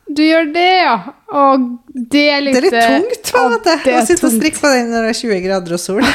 [0.05, 0.95] Du gjør det, ja.
[1.33, 4.61] Og det er litt Det er litt tungt, va, det er å sitte og strikke
[4.61, 6.03] på den når det er 20 grader og sol.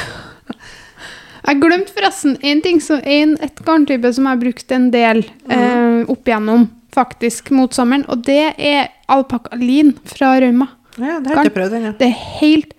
[1.50, 5.22] Jeg glemte forresten en ting, som, en, et garntype som jeg har brukt en del
[5.50, 10.68] eh, opp igjennom, faktisk, mot sommeren, og det er alpakkalin fra Rauma.
[11.00, 11.92] Ja, det har jeg ikke prøvd ennå.
[11.98, 12.76] Det er helt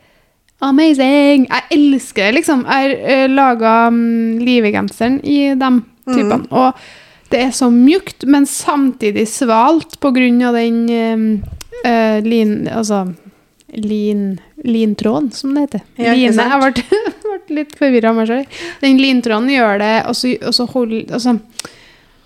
[0.62, 1.48] amazing!
[1.50, 2.64] Jeg elsker det, liksom.
[2.70, 5.72] Jeg har uh, laga um, livegenseren i de
[6.12, 6.46] typene.
[6.52, 6.86] Og
[7.32, 10.80] det er så mjukt, men samtidig svalt av den
[11.86, 12.68] eh, lin...
[12.68, 13.06] Altså
[13.74, 15.82] lin, lintråden, som det heter.
[15.96, 16.44] Ja, Line.
[16.44, 17.02] Jeg ble,
[17.48, 18.46] ble litt forvirra av meg sjøl.
[18.82, 21.38] Den lintråden gjør det, og så, og så hold, altså,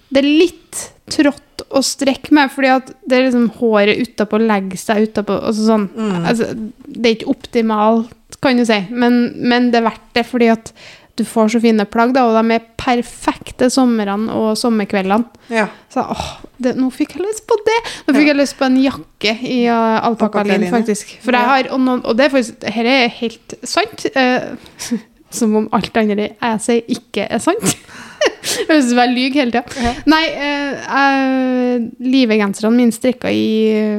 [0.10, 4.80] Det er litt trått å strekke med, fordi at det er liksom håret utapå legger
[4.80, 5.88] seg utapå altså sånn.
[5.94, 6.14] Mm.
[6.24, 6.50] Altså,
[6.86, 10.74] det er ikke optimalt, kan du si, men, men det er verdt det, fordi at
[11.16, 15.48] du får så fine plagg, da, og de er perfekte somrene og sommerkveldene.
[15.54, 15.70] Ja.
[15.92, 16.28] Så åh,
[16.60, 17.78] det, nå fikk jeg lyst på det!
[18.08, 21.16] Nå fikk jeg lyst på en jakke i uh, alpakkalin, Alpakkalin, faktisk.
[21.24, 24.08] For jeg har, og, noen, og det er faktisk, dette er helt sant.
[24.16, 25.00] Uh,
[25.40, 27.80] som om alt andre jeg sier, ikke er sant.
[28.70, 29.64] Høres ut som jeg lyver hele tida.
[29.68, 29.94] Okay.
[30.12, 33.46] Nei, uh, jeg- livegenserne mine strikka i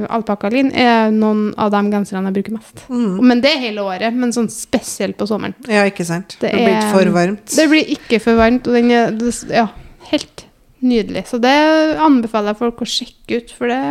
[0.09, 2.85] alpakkalin er noen av de genserne jeg bruker mest.
[2.89, 3.19] Mm.
[3.27, 5.55] Men det er hele året, men sånn spesielt på sommeren.
[5.69, 6.37] Ja, ikke sant.
[6.41, 7.47] Det, Det blir ikke for varmt.
[7.57, 9.13] Det blir ikke for varmt, og den er
[9.53, 9.67] ja,
[10.13, 10.47] helt
[10.87, 11.27] nydelig.
[11.31, 11.55] Så det
[12.03, 13.83] anbefaler jeg folk å sjekke ut, for det,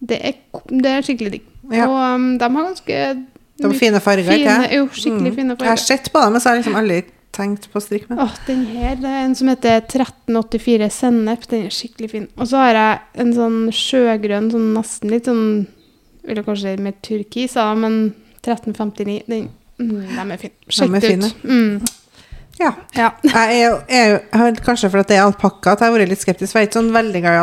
[0.00, 0.38] det, er,
[0.70, 1.46] det er skikkelig digg.
[1.70, 1.86] Ja.
[1.86, 3.00] Og um, de har ganske
[3.60, 4.72] De fine farger, ikke fine, sant?
[4.74, 5.36] jo, skikkelig Mm.
[5.36, 7.02] fine Jeg har sett på dem, men så har liksom aldri
[7.40, 8.22] tenkt på å strikke med.
[8.22, 11.46] Åh, den her, det er en som heter 1384 Sennep.
[11.50, 12.26] Den er skikkelig fin.
[12.36, 15.46] Og så har jeg en sånn sjøgrønn, sånn nesten litt sånn
[16.20, 17.94] Vil jeg kanskje mer turkis, da, men
[18.44, 19.22] 1359.
[19.26, 19.48] Den,
[19.80, 20.54] mm, de er fine.
[20.68, 21.48] Sjekk De det ut.
[21.48, 21.96] Mm,
[22.60, 22.74] Ja.
[22.92, 23.08] ja.
[23.24, 26.54] Jeg er jeg er Kanskje fordi det er alpakka at jeg har vært litt skeptisk.
[26.54, 27.42] Jeg er ikke sånn veldig glad i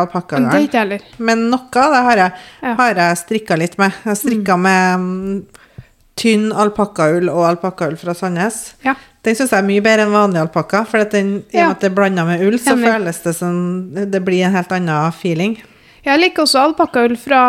[0.77, 1.05] heller.
[1.17, 2.43] Men noe av det har jeg,
[2.81, 3.95] har jeg strikka litt med.
[4.03, 4.19] Jeg har
[4.53, 4.67] mm.
[4.67, 5.39] med mm,
[6.17, 8.61] tynn alpakkaull og alpakkaull fra Sandnes.
[8.85, 8.95] Ja.
[9.27, 11.73] Den syns jeg er mye bedre enn vanlig alpakka, for at den, i og med
[11.75, 12.87] at det er blanda med ull, så Enig.
[12.87, 13.57] føles det som
[13.93, 15.57] Det blir en helt annen feeling.
[16.07, 17.41] Jeg liker også alpakkaull fra,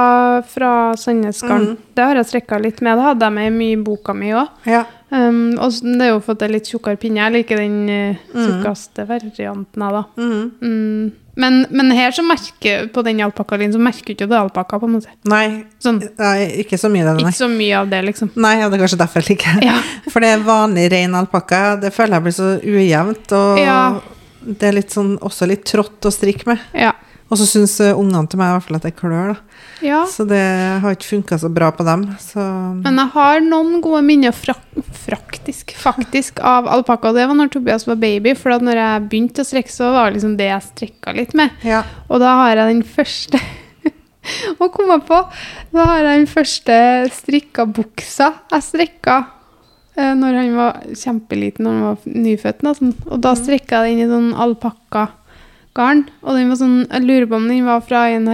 [0.43, 1.77] fra Sandnesgarden.
[1.77, 1.93] Mm.
[1.95, 2.99] Det har jeg strikka litt med.
[2.99, 4.49] Det hadde jeg med mye i boka mi òg.
[4.67, 4.81] Ja.
[5.15, 7.23] Um, og det er jo for at det er litt tjukkere pinne.
[7.23, 8.65] Jeg liker den uh, Mm.
[9.09, 10.05] varianten av det.
[10.25, 10.51] Mhm.
[10.61, 11.13] Mm.
[11.39, 14.89] Men, men her så merker på den alpakkalinen så merker du ikke det alpakka, på
[14.89, 15.13] en måte.
[15.31, 15.45] Nei,
[15.79, 17.31] Sånn, nei, ikke så mye av det, nei.
[17.31, 18.33] ikke så mye av det, liksom.
[18.43, 19.69] Nei, ja, det er kanskje derfor jeg liker det.
[19.71, 19.77] Ja.
[20.13, 21.61] For det er vanlig rein alpakka.
[21.85, 23.79] Det føler jeg blir så ujevnt, og Ja.
[24.43, 26.59] det er litt sånn, også litt trått å strikke med.
[26.75, 26.91] Ja.
[27.29, 29.65] Og så syns eh, ungene til meg i hvert fall at jeg klør, da.
[29.85, 30.01] ja.
[30.09, 30.41] Så det
[30.81, 32.07] har ikke funka så bra på dem.
[32.23, 32.41] Så
[32.81, 34.65] Men jeg har noen gode minner frak
[35.05, 37.13] fraktisk, faktisk av alpakka.
[37.17, 38.35] Det var når Tobias var baby.
[38.39, 41.37] For at når jeg begynte å strekke, så var det liksom det jeg strekka litt
[41.39, 41.55] med.
[41.67, 41.85] ja.
[42.09, 43.41] Og da har jeg den første
[44.63, 45.19] Å komme på!
[45.73, 46.75] Da har jeg den første
[47.17, 49.15] strikka buksa jeg strekka
[49.97, 52.65] eh, når han var kjempeliten, når han var nyfødt.
[52.67, 52.93] Nesten.
[53.09, 54.31] Og da strikka jeg den i sånn
[55.79, 56.09] alpakkagarn.
[56.23, 58.29] Og den var sånn, jeg lurer på om den var fra en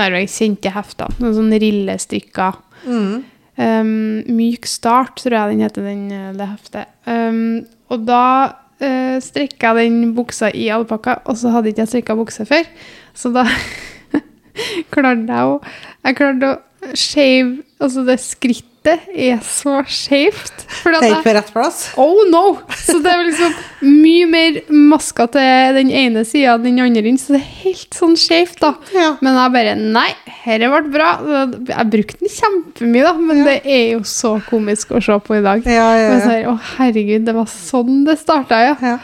[0.00, 1.16] av de kjente heftene.
[1.20, 2.60] Noen sånne rillestykker.
[2.86, 3.24] Mm.
[3.56, 6.92] Um, myk start, tror jeg den heter, den, eh, det heftet.
[7.06, 11.94] Um, og da uh, strikka jeg den buksa i alpakka, og så hadde ikke jeg
[11.94, 12.68] strikka bukse før.
[13.16, 13.46] Så da
[14.92, 15.60] klarte jeg å
[16.06, 20.62] Jeg klarte å shave Altså, det skrittet er så skjevt.
[20.84, 21.78] Det er ikke på rett plass.
[22.00, 22.42] Oh no!
[22.78, 24.58] Så det er liksom mye mer
[24.92, 28.72] maska til den ene sida enn den andre, så det er helt sånn skjevt, da.
[28.94, 29.10] Ja.
[29.24, 30.08] Men jeg bare Nei,
[30.44, 31.10] dette ble bra.
[31.72, 35.44] Jeg brukte den kjempemye, da, men det er jo så komisk å se på i
[35.44, 35.66] dag.
[35.66, 38.76] Ja, ja, her, Å, herregud, det var sånn det starta, ja.
[38.80, 38.96] ja.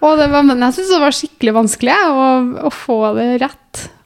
[0.00, 2.28] Det var, men jeg syns det var skikkelig vanskelig å,
[2.68, 3.56] å få det rett.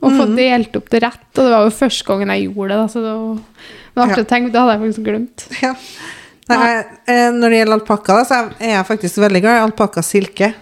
[0.04, 0.34] Å få Mhm.
[0.36, 1.22] delt opp det rett.
[1.38, 3.38] Og det var jo første gangen jeg gjorde det, da, så det var,
[3.94, 4.24] det artig Ja.
[4.24, 4.52] å tenke.
[4.52, 5.46] Det hadde jeg faktisk glemt.
[5.62, 5.74] ja.
[6.48, 10.52] Jeg, eh, når det gjelder alpakka, så er jeg faktisk veldig glad i alpakkasilke.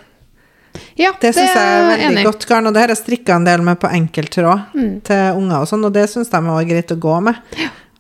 [0.97, 2.25] Ja, Det syns jeg er veldig enig.
[2.25, 5.01] godt garn, og det har jeg strikka en del med på enkelttråd Mm.
[5.05, 7.35] til unger og sånn, og det syns de er greit å gå med.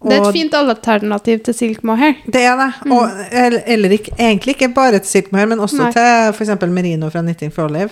[0.05, 2.17] Det er et fint alternativ til silk mohair.
[2.27, 2.91] Det er det.
[2.91, 3.11] Og,
[3.67, 5.85] eller, ikke, egentlig ikke bare til silk mohair, men også Mm.
[5.85, 5.93] Nei.
[5.93, 6.67] til f.eks.
[6.69, 7.91] merino fra Knitting for Olive.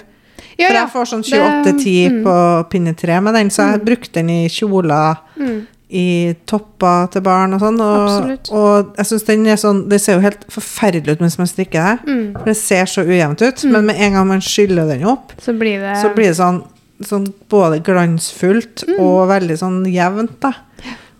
[0.59, 0.81] Ja, For ja.
[0.87, 2.23] jeg får sånn 28-10 mm.
[2.25, 5.67] på pinne 3 med den, så jeg brukte den i kjoler, Mm.
[5.91, 7.81] I topper til barn og sånn.
[7.83, 11.47] Og, og jeg synes den er sånn Det ser jo helt forferdelig ut mens man
[11.51, 12.09] strikker det.
[12.11, 12.27] Mm.
[12.39, 13.65] For det ser så ujevnt ut.
[13.73, 16.63] Men med en gang man skyller den opp, Så blir det så blir det sånn,
[17.03, 18.99] sånn både glansfullt Mm.
[19.01, 20.53] og veldig sånn jevnt, da.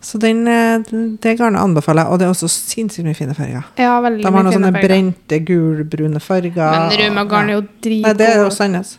[0.01, 0.79] Så den, eh,
[1.21, 2.13] det garnet anbefaler jeg.
[2.13, 3.65] Og det er også sinnssykt mye fine farger.
[3.77, 4.89] Ja, veldig De har noen sånne farger.
[4.89, 6.55] brente, gulbrune farger.
[6.57, 7.65] Men rømagarn er jo
[8.01, 8.49] Nei, det er jo.
[8.49, 8.99] Sandnes.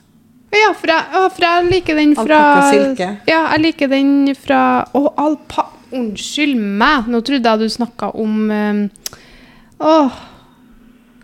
[0.51, 3.11] Ja, for jeg, for jeg liker den fra Alpakka silke.
[3.29, 4.63] Ja, jeg liker den fra
[4.97, 5.69] Å, alpa...
[5.91, 7.07] Unnskyld meg!
[7.11, 8.83] Nå trodde jeg du snakka om um,
[9.81, 10.31] Åh um,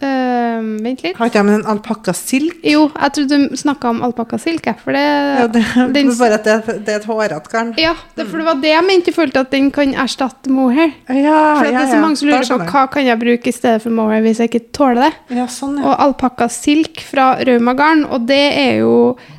[0.02, 1.16] Vent litt.
[1.18, 2.58] Har ikke med en alpakka silk?
[2.66, 5.64] Jo, jeg trodde du snakka om alpakkasilke, for det Ja, det,
[5.96, 6.56] den- bare at det,
[6.86, 7.74] det er et hårete garn.
[7.78, 9.12] Ja, det, for det var det jeg mente.
[9.12, 10.92] Jeg følte at den kan erstatte mohair.
[11.10, 13.56] Ja, For at det er så mange som lurer på hva kan jeg bruke i
[13.56, 15.14] stedet for mohair hvis jeg ikke tåler det.
[15.38, 15.86] Ja, sånn, ja.
[15.92, 18.96] Og alpakka silk fra Raumagarn, og det er jo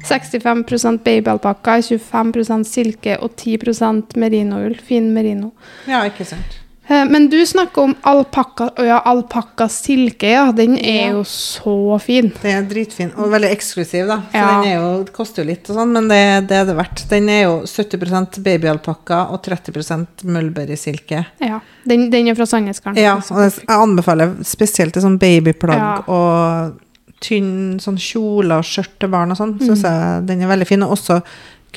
[0.08, 4.74] 65% babyalpakka, 25% silke og 10% merinoull.
[4.88, 5.52] Fin merino.
[5.88, 6.58] ja, ikke sant.
[6.88, 10.46] Eh, Men du snakker om alpakka, og ja, alpakka silke, ja.
[10.56, 12.30] Den er jo så fin.
[12.42, 14.20] Den er dritfin, og veldig eksklusiv, da.
[14.32, 14.62] For Ja.
[14.62, 17.04] den jo, koster jo litt og sånn, men det, det er det verdt.
[17.10, 21.24] Den er jo 70% babyalpakka og 30% mulberrysilke.
[21.44, 23.00] Ja, Den, den er fra Sandnesgarden.
[23.00, 26.02] Ja, og jeg anbefaler spesielt til sånn babyplagg Ja.
[26.08, 26.80] og
[27.20, 29.56] tynn sånn kjole og skjørt til barn og sånn.
[29.58, 29.64] Mm.
[29.66, 30.82] Synes jeg den er veldig fin.
[30.86, 31.20] Og også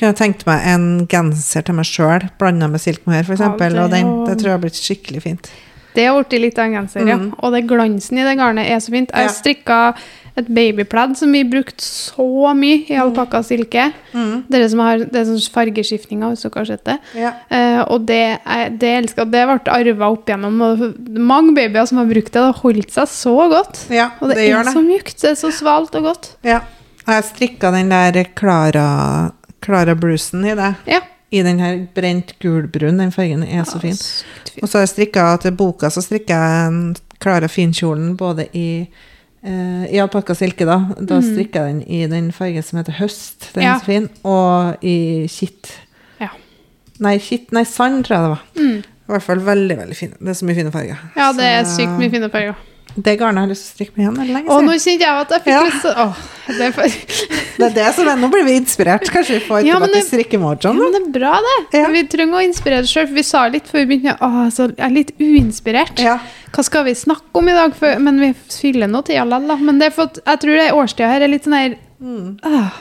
[0.00, 3.42] Kunne tenkt meg en genser til meg sjøl, blanda med silkmohair, f.eks.
[3.44, 5.52] Ja, det og den, det tror jeg har blitt skikkelig fint.
[5.92, 7.18] Det har blitt litt av en genser, ja.
[7.20, 7.30] Mm.
[7.44, 9.10] Og det glansen i det garnet er så fint.
[9.12, 9.32] Jeg Ja.
[9.36, 9.80] strikka
[10.40, 13.90] et babypledd som vi brukte så mye i alpakka silke.
[14.14, 14.44] Mm.
[14.48, 16.96] Dere som har, det er sånn fargeskiftninger, hvis dere har sett det.
[17.20, 17.32] Ja.
[17.52, 18.38] Uh, og det,
[18.80, 19.10] det jeg.
[19.12, 20.56] Det ble arva opp igjennom.
[20.64, 20.86] Og
[21.20, 23.84] mange babyer som har brukt det, det har holdt seg så godt.
[23.92, 24.72] ja, Og det, det, er det.
[24.72, 25.20] så mjukt.
[25.20, 26.30] Det er så svalt og godt.
[26.48, 26.62] Ja.
[27.02, 29.32] Jeg strikka den der Klara
[29.62, 30.74] Klara brusen i det.
[30.90, 31.00] Ja.
[31.32, 32.98] I den her brent gulbrun.
[33.00, 33.96] Den fargen er så fin.
[34.62, 38.68] Og så har jeg strikka til boka, så strikka jeg en Klara finkjolen både i
[39.44, 40.76] Uh, I alpakkasilke, da.
[41.00, 41.24] Da Mm.
[41.34, 43.48] strikka jeg den i den fargen som heter høst.
[43.54, 43.72] Den Ja.
[43.74, 44.08] er så fin.
[44.24, 45.72] Og i kitt.
[46.20, 46.28] Ja.
[47.00, 48.42] Nei, kitt, nei, sand, tror jeg det var.
[48.54, 48.78] Mm.
[48.78, 50.14] I hvert fall veldig, veldig fin.
[50.20, 50.96] Det er så mye fine farger.
[51.16, 52.54] Ja, det er Så- sykt mye fine farger.
[52.96, 54.14] Det garnet har jeg lyst til å strikke med igjen.
[54.14, 54.52] Det er lenge siden.
[54.52, 55.62] Å, nå kjente jeg at jeg fikk Ja.
[55.64, 56.06] lyst til å
[56.52, 56.82] det er for...
[57.62, 59.04] Det er det som er, nå blir vi inspirert.
[59.12, 60.32] Kanskje vi får Ja, tilbake det-?
[60.64, 61.78] Ja, men det er bra, det.
[61.78, 61.88] Ja.
[61.92, 63.06] Vi trenger å inspirere sjøl.
[63.14, 66.00] Vi sa litt før vi begynte Å, så jeg er litt uinspirert.
[66.02, 66.16] Ja.
[66.52, 67.76] Hva skal vi snakke om i dag?
[67.78, 69.62] For, men vi fyller nå tida likevel.
[69.68, 72.38] Men det er for jeg tror det årstida her er litt sånn her Mm.
[72.42, 72.72] ah.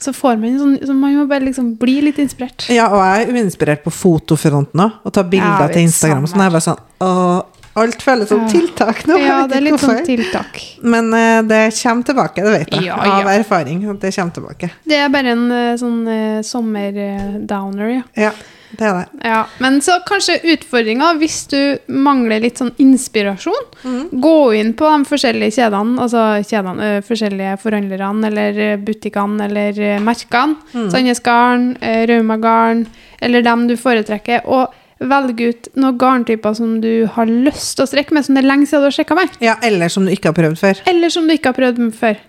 [0.00, 2.66] Så får man sånn så Man må bare liksom bli litt inspirert.
[2.72, 4.92] ja, og jeg er uinspirert på fotofronten òg.
[5.04, 6.24] Og ta bilder Ja, til Instagram.
[6.28, 7.42] Sånn jeg bare sånn Åh,
[7.76, 9.18] alt føles som tiltak nå.
[9.20, 10.60] Ja, det er litt sånn tiltak.
[10.80, 12.88] Men uh, det kommer tilbake, det vet jeg.
[12.88, 13.82] Ja, Av erfaring.
[14.00, 14.70] Det kommer tilbake.
[14.84, 18.04] Det er bare en eh, sånn uh, sommer-downer, ja.
[18.16, 18.30] Ja,
[18.70, 19.28] det er det.
[19.28, 19.42] ja.
[19.62, 21.60] Men så kanskje utfordringa, hvis du
[21.92, 24.00] mangler litt sånn inspirasjon, mm.
[24.24, 30.56] gå inn på de forskjellige kjedene, altså kjedene, eh, forskjellige forhandlerne, eller butikkene, eller merkene.
[30.72, 30.88] Mm.
[30.94, 31.70] Sandnes Garn,
[32.08, 32.86] Rauma Garn,
[33.20, 34.48] eller dem du foretrekker.
[34.48, 38.44] Og velge ut noen garntyper som du har lyst til å strekke med, som det
[38.44, 39.36] er lenge siden du har strikka med.
[39.44, 40.82] Ja, eller som du ikke har prøvd før.
[40.88, 42.20] Eller som du ikke har prøvd med før.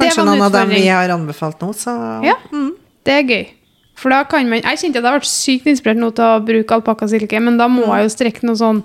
[0.00, 1.92] Kanskje noen av dem vi har anbefalt nå, så
[2.24, 2.36] Ja.
[2.52, 2.72] Mm.
[3.04, 3.46] Det er gøy.
[4.00, 6.74] For da kan man Jeg kjente at jeg ble sykt inspirert nå til å bruke
[6.78, 8.82] alpakkasilke, men da må jeg jo strekke noe sånn.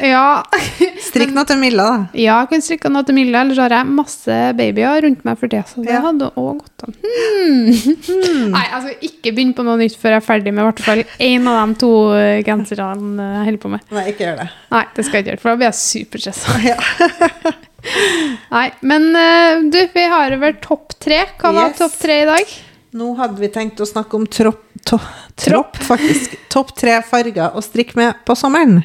[0.00, 0.42] Ja.
[1.08, 1.96] Strikk noe til Milla, da.
[2.16, 5.36] ja, jeg kan strikke noe til Milla, eller så har jeg masse babyer rundt meg
[5.42, 5.60] for det.
[5.68, 6.00] Så det Ja.
[6.06, 6.96] hadde òg gått an.
[7.04, 7.68] Hmm.
[8.56, 11.04] Nei, altså, ikke begynn på noe nytt før jeg er ferdig med i hvert fall
[11.28, 13.86] én av de to eh, genserne jeg holder på med.
[13.92, 14.48] Nei, ikke gjør det.
[14.72, 16.58] Nei, det skal jeg ikke gjøre, for da blir jeg superstressa.
[16.66, 17.54] Ja.
[18.50, 21.20] Nei, men eh, du, vi har vel topp tre.
[21.38, 21.78] Hva var Yes.
[21.78, 22.54] topp tre i dag?
[22.96, 24.98] Nå hadde vi tenkt å snakke om tropp, to,
[25.36, 26.36] tropp faktisk.
[26.52, 28.80] Topp tre farger å strikke med på sommeren.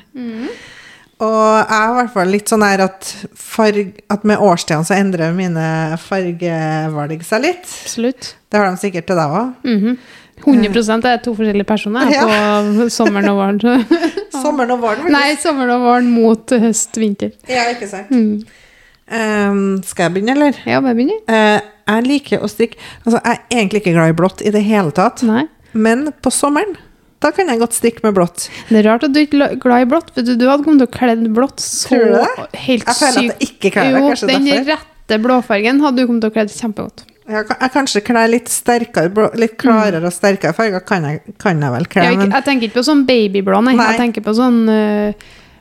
[1.22, 4.96] Og jeg er i hvert fall litt sånn her at, farg, at med årstidene så
[4.98, 5.66] endrer mine
[6.02, 7.68] fargevalg seg litt.
[7.86, 8.32] Absolutt.
[8.50, 9.54] Det har de sikkert til deg òg.
[9.68, 10.02] Mhm.
[10.42, 12.24] 100 er to forskjellige personer Ja.
[12.26, 13.86] på sommeren og våren.
[14.42, 15.12] Sommeren og våren.
[15.14, 17.36] Nei, sommeren og våren mot høst-vinter.
[17.46, 18.10] Ja, ikke sant.
[18.10, 18.42] Mm.
[19.12, 20.58] Um, skal jeg begynne, eller?
[20.66, 21.20] Ja, bare begynner.
[21.30, 21.60] Uh,
[21.92, 24.94] jeg liker å strikke Altså, jeg er egentlig ikke glad i blått i det hele
[24.96, 25.22] tatt.
[25.28, 25.44] Nei.
[25.74, 26.76] Men på sommeren,
[27.22, 28.48] da kan jeg godt strikke med blått.
[28.70, 30.10] Det er rart at du ikke er glad i blått.
[30.16, 32.48] for du, du hadde kommet til å kle blått så Tror du det?
[32.66, 33.30] helt Jeg føler at sykt.
[33.30, 34.72] jeg ikke kler det, Jo, kanskje den derfor.
[34.74, 37.06] rette blåfargen hadde du kommet til å kle kjempegodt.
[37.32, 41.62] Jeg, jeg kanskje kler litt sterkere, blå- litt klarere og sterkere farger, kan jeg, kan
[41.62, 42.04] jeg vel kle.
[42.10, 43.76] Jeg, jeg tenker ikke på sånn babyblå, nei.
[43.78, 43.86] Nei.
[43.94, 45.14] Jeg tenker på sånn øh,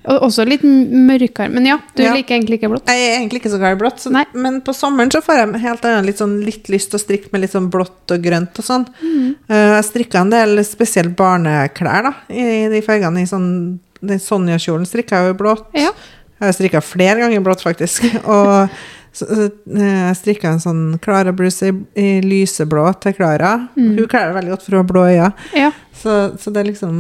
[0.09, 1.51] og Også litt mørkere.
[1.53, 2.14] Men ja, du Ja.
[2.14, 2.86] liker egentlig ikke blått.
[2.88, 4.01] jeg er egentlig ikke så glad i blått.
[4.01, 7.03] Så, men på sommeren så får jeg helt annet, litt, sånn, litt lyst til å
[7.03, 8.86] strikke med litt sånn blått og grønt og sånn.
[9.03, 9.34] Mm.
[9.51, 13.20] Uh, jeg strikka en del spesielt barneklær da, i de fargene.
[13.20, 15.68] I sånn, den Sonja-kjolen strikka jeg jo i blått.
[15.76, 15.92] Ja.
[16.40, 18.07] Jeg har strikka flere ganger blått, faktisk.
[18.24, 18.70] Og
[19.13, 23.55] så, så, eh, jeg strikka en sånn Klara-bluse i, i lyseblå til Klara.
[23.77, 23.97] Mm.
[23.99, 25.33] Hun kler det veldig godt, for hun har blå øyne.
[25.57, 25.71] Ja.
[26.01, 26.95] Så, så det er liksom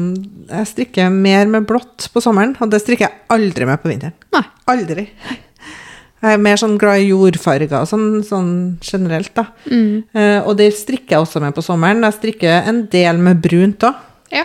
[0.50, 4.16] Jeg strikker mer med blått på sommeren, og det strikker jeg aldri med på vinteren.
[4.34, 4.42] Nei.
[4.74, 5.06] Aldri.
[6.20, 8.50] Jeg er mer sånn glad i jordfarger sånn, sånn
[8.84, 9.46] generelt, da.
[9.70, 10.02] Mm.
[10.12, 12.02] Eh, og det strikker jeg også med på sommeren.
[12.04, 14.02] Jeg strikker en del med brunt òg.
[14.34, 14.44] ja.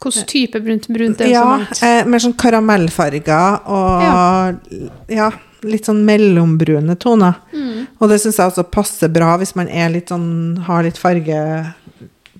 [0.00, 0.86] Hvilken type brunt?
[0.88, 1.82] Brunt er jo så Ja, mangt.
[1.84, 5.26] eh, mer sånn karamellfarger og ja.
[5.66, 7.40] Litt sånn mellombrune toner.
[7.52, 7.88] Mm.
[7.98, 11.40] Og det syns jeg også passer bra hvis man er litt sånn, har litt farge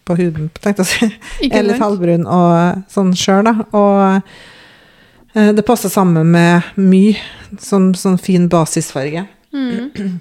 [0.08, 1.10] på huden, tenkte jeg å si.
[1.50, 3.54] Er litt halvbrun og sånn sjøl, da.
[3.76, 7.20] Og eh, det passer sammen med mye,
[7.60, 9.26] sånn, sånn fin basisfarge.
[9.54, 10.18] Mm.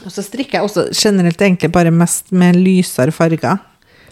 [0.00, 3.58] Og så strikker jeg også generelt egentlig bare mest med lysere farger.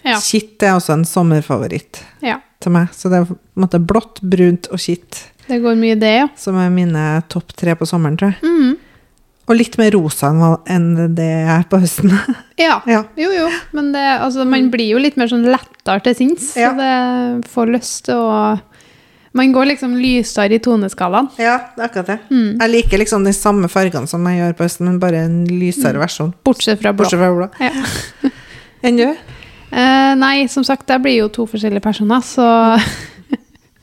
[0.05, 0.19] Ja.
[0.21, 2.35] Kitt er også en sommerfavoritt ja.
[2.61, 2.91] til meg.
[2.93, 6.27] Så det er på en måte blått, brunt og kitt Det går mye det, ja.
[6.37, 8.39] som er mine topp tre på sommeren, tror jeg.
[8.45, 8.77] Mm.
[9.49, 10.29] Og litt mer rosa
[10.69, 12.13] enn det jeg er på høsten.
[12.59, 12.81] Ja.
[12.91, 13.05] ja.
[13.15, 13.45] Jo, jo.
[13.71, 16.49] Men det, altså, man blir jo litt mer sånn lettere til sinns.
[16.59, 16.73] Ja.
[16.73, 18.33] Så det får lyst til å
[19.39, 21.29] Man går liksom lysere i toneskalaen.
[21.37, 22.17] ja, det er akkurat det.
[22.33, 22.57] Mm.
[22.59, 26.01] Jeg liker liksom de samme fargene som jeg gjør på høsten, men bare en lysere
[26.01, 26.33] versjon.
[26.43, 27.05] Bortsett fra blå.
[27.05, 27.47] Bortsett fra blå.
[27.61, 28.31] Ja.
[28.89, 29.05] Enn du?
[29.69, 32.47] Eh, nei, som sagt, jeg blir jo to forskjellige personer, så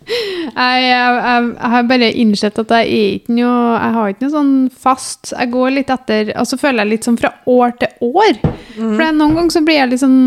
[0.06, 4.34] jeg, jeg, jeg, har bare innsett at jeg er ikke noe Jeg har ikke noe
[4.36, 8.12] sånn fast Jeg går litt etter Og så føler jeg litt sånn fra år til
[8.12, 8.38] år.
[8.76, 10.20] For er noen ganger så blir jeg litt sånn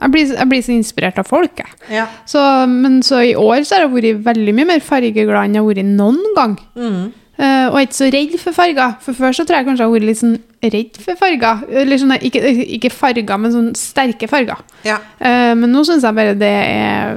[0.00, 1.74] jeg blir, jeg blir så inspirert av folk, jeg.
[1.92, 2.06] Ja.
[2.24, 2.40] Så,
[2.72, 5.68] men så i år så har jeg vært veldig mye mer fargeglad enn jeg har
[5.68, 6.54] vært noen gang.
[6.72, 7.02] Mm.
[7.40, 8.96] Eh, og er ikke så redd for farger.
[9.00, 10.36] For før så tror jeg kanskje jeg har vært litt sånn
[10.74, 11.62] redd for farger.
[11.82, 12.42] Eller sånn, ikke,
[12.76, 14.60] ikke farger, men sånn sterke farger.
[14.84, 14.98] Ja.
[15.22, 17.16] Uh, men nå syns jeg bare det er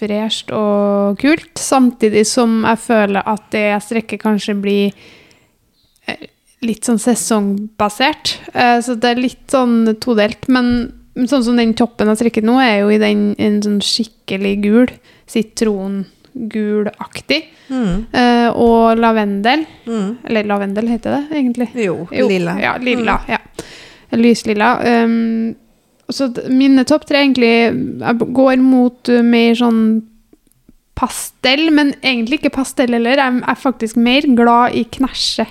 [0.00, 1.52] fresht og kult.
[1.60, 4.96] Samtidig som jeg føler at det jeg strekker, kanskje blir
[6.08, 6.28] eh,
[6.64, 8.38] litt sånn sesongbasert.
[8.54, 10.48] Uh, så det er litt sånn todelt.
[10.48, 10.94] Men
[11.28, 15.00] sånn som den toppen jeg strekker nå, er jo i den en sånn skikkelig gul.
[16.38, 17.42] Sitrongulaktig.
[17.68, 18.06] Mm.
[18.12, 19.64] Eh, og lavendel.
[19.86, 20.18] Mm.
[20.24, 21.68] Eller lavendel heter det egentlig.
[21.74, 22.58] Jo, Jo, lilla.
[22.60, 23.20] Ja, lilla.
[23.28, 23.38] Ja.
[24.12, 25.04] Lyslilla.
[25.04, 25.54] Um,
[26.08, 27.74] så mine topp tre egentlig
[28.32, 29.82] går mot uh, mer sånn
[30.96, 33.18] pastell, men egentlig ikke pastell heller.
[33.20, 35.46] Jeg er faktisk mer glad i knæsje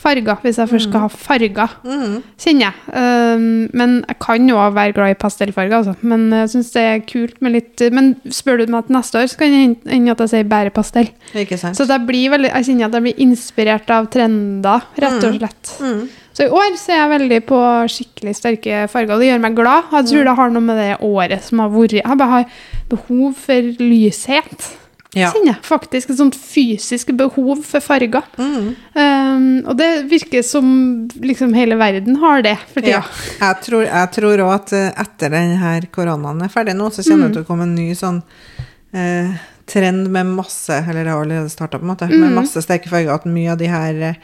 [0.00, 2.22] farger, hvis jeg først skal ha farger, Mm.
[2.40, 2.74] kjenner jeg.
[2.96, 5.94] Um, men jeg kan jo være glad i pastellfarger, altså.
[6.02, 9.28] Men jeg syns det er kult med litt Men spør du meg til neste år,
[9.28, 11.10] så kan det hende- at jeg sier bare pastell.
[11.76, 15.76] Så det blir veldig, jeg kjenner at jeg blir inspirert av trender, rett og slett.
[15.80, 16.08] Mm.
[16.32, 19.54] Så i år så er jeg veldig på skikkelig sterke farger, og det gjør meg
[19.56, 19.84] glad.
[19.92, 21.92] Jeg tror det har noe med det året som har vært.
[22.00, 22.44] Jeg bare har
[22.88, 24.76] behov for lyshet.
[25.16, 25.32] Ja.
[25.34, 28.26] Kjenner jeg faktisk et sånt fysisk behov for farger.
[28.38, 28.66] Mm.
[28.94, 30.68] Um, og det virker som
[31.18, 33.02] liksom hele verden har det for tida.
[33.64, 37.40] Tror jeg tror òg at eh, etter denne koronaen er ferdig nå, så kommer det
[37.40, 38.20] til å komme en ny sånn
[38.94, 39.34] eh,
[39.70, 42.10] trend med masse Eller det har allerede starta, på en måte.
[42.10, 43.10] Med masse sterke farger.
[43.14, 44.22] At mye av de her eh,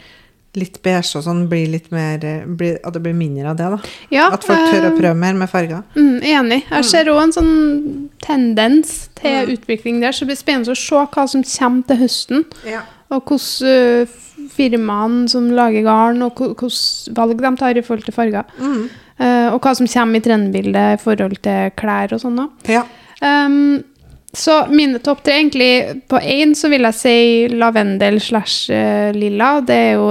[0.56, 3.70] litt beige og sånn blir litt mer eh, blir, At det blir mindre av det,
[3.76, 3.94] da.
[4.14, 5.82] Ja, At folk tør å prøve mer med farger.
[5.96, 6.60] Mm, enig.
[6.70, 7.56] Jeg ser òg en sånn
[8.24, 12.46] tendens til utvikling der, så det blir spennende å se hva som kommer til høsten.
[12.68, 12.84] Ja.
[13.14, 14.22] Og hvordan uh,
[14.56, 18.48] firmaene som lager garn, og hvordan valg de tar i forhold til farger.
[18.58, 18.86] Mm.
[19.16, 22.48] Uh, og hva som kommer i trendbildet i forhold til klær og sånn.
[22.70, 22.86] ja.
[23.24, 23.84] Um,
[24.36, 29.60] så mine topp tre, egentlig På én så vil jeg si lavendel slash eh, lilla.
[29.64, 30.10] Det er jo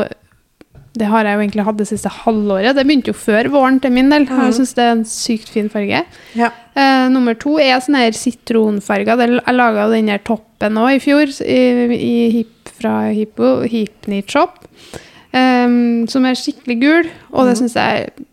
[0.95, 2.75] Det har jeg jo egentlig hatt det siste halvåret.
[2.77, 4.27] Det begynte jo før våren til min del.
[4.29, 6.05] Jeg syns det er en sykt fin farge.
[6.39, 6.51] ja.
[6.75, 9.21] Uh, nummer to er sånn her sitronfarger.
[9.23, 11.61] Jeg laga den her toppen òg i fjor, i,
[11.95, 14.57] i hip, fra Hippo, Hipnit Shop,
[15.31, 18.25] um, som er skikkelig gul, og det syns jeg er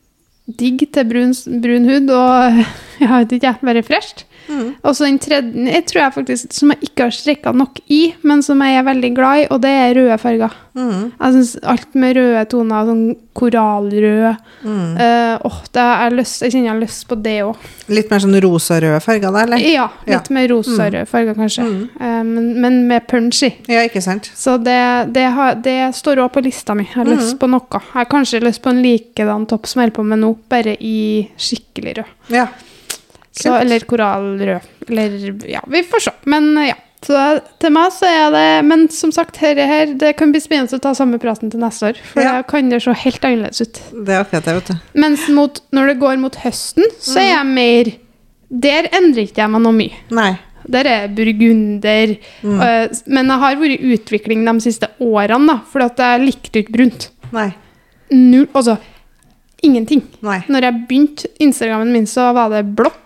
[0.58, 2.58] digg til brun, brun hud, og
[3.04, 4.26] jeg vet ikke, bare fresht.
[4.48, 4.74] Mm.
[4.82, 8.14] Og så den tredje jeg tror jeg faktisk, som jeg ikke har strekka nok i,
[8.22, 10.56] men som jeg er veldig glad i, og det er røde farger.
[10.74, 11.12] Mm.
[11.20, 13.04] Jeg syns alt med røde toner, sånn
[13.36, 14.94] korallrød Mm.
[14.94, 17.56] uh, åh, jeg, lyst, jeg kjenner jeg har lyst på det òg.
[17.90, 19.58] Litt mer sånn rosarøde farger, da, eller?
[19.58, 20.18] Ja, Ja.
[20.20, 21.64] litt mer rosarød farger, kanskje.
[21.66, 21.88] Mm.
[22.00, 23.50] Eh, men, men med punch i.
[23.66, 24.30] Ja, ikke sant?
[24.38, 24.78] Så det,
[25.12, 26.84] det, har, det står òg på lista mi.
[26.84, 27.18] Jeg har Mm.
[27.18, 27.66] lyst på noe.
[27.72, 30.76] Jeg har kanskje lyst på en likedan topp som jeg holder på med nå, bare
[30.80, 32.04] i skikkelig rød.
[32.30, 32.46] Ja.
[33.32, 34.60] Så, eller korallrød.
[34.88, 36.12] Eller ja, vi får se.
[36.30, 36.78] Men eh, ja.
[37.02, 37.18] Så
[37.58, 40.82] til meg så er det Men som sagt, her, her, det kan bli spennende å
[40.84, 41.96] ta samme praten til neste år.
[42.12, 42.36] For Ja.
[42.36, 43.80] da kan det se helt annerledes ut.
[44.06, 45.00] Det er akkurat det, vet du.
[45.02, 47.22] Mens mot, når det går mot høsten, så Mm.
[47.24, 47.92] er jeg mer
[48.54, 49.98] Der endrer ikke jeg meg noe mye.
[50.12, 50.38] Nei.
[50.68, 52.18] Der er burgunder.
[52.44, 52.60] Mm.
[52.60, 56.76] eh, men jeg har vært i utvikling de siste årene, da, for jeg likte ikke
[56.76, 57.08] brunt.
[57.32, 57.48] Nei.
[58.12, 58.76] Null, altså
[59.64, 60.02] ingenting.
[60.24, 60.40] Nei.
[60.50, 62.98] Når jeg begynte Instagrammen min, så var det blått.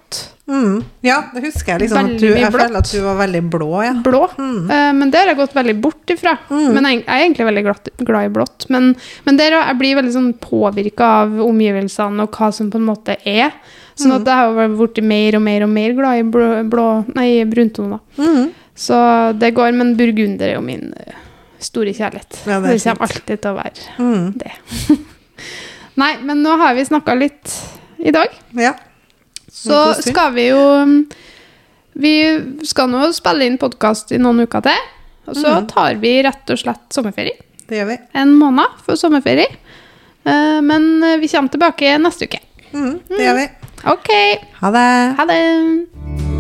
[0.47, 0.85] Mm.
[1.03, 1.81] Ja, det husker jeg.
[1.83, 2.07] liksom.
[2.15, 3.95] At du, jeg føler at du var veldig blå, ja.
[4.05, 4.21] Blå.
[4.39, 4.69] Mm.
[4.71, 6.37] Uh, men det har jeg gått veldig bort ifra.
[6.51, 6.69] Mm.
[6.77, 8.67] Men jeg, jeg er egentlig veldig glad, glad i blått.
[8.71, 8.93] Men,
[9.27, 13.19] men der jeg blir veldig sånn påvirka av omgivelsene og hva som på en måte
[13.27, 13.57] er.
[13.97, 14.21] Sånn Mm.
[14.21, 16.87] at jeg har blitt mer og mer og mer glad i blå, blå
[17.17, 17.99] nei, bruntoner.
[18.21, 18.51] Mm.
[18.77, 18.99] Så
[19.41, 21.15] det går, men burgunder er jo min eh,
[21.65, 22.43] store kjærlighet.
[22.47, 24.27] Ja, det det er kommer alltid til å være Mm.
[24.37, 24.53] det.
[25.97, 27.55] Nei, men nå har vi snakka litt
[28.05, 28.29] i dag.
[28.53, 28.75] Ja.
[29.57, 30.99] Så skal vi jo um,
[31.97, 32.13] Vi
[32.69, 34.83] skal nå spille inn podkast i noen uker til.
[35.27, 35.67] Og så Mhm.
[35.73, 37.41] tar vi rett og slett sommerferie.
[37.67, 37.97] Det gjør vi.
[38.15, 39.49] En måned for sommerferie.
[40.27, 42.39] Eh, Men vi kommer tilbake neste uke.
[42.73, 43.01] Mm.
[43.09, 43.49] Det gjør vi.
[43.87, 44.11] OK.
[44.61, 45.17] Ha det.
[45.19, 46.36] Ha det.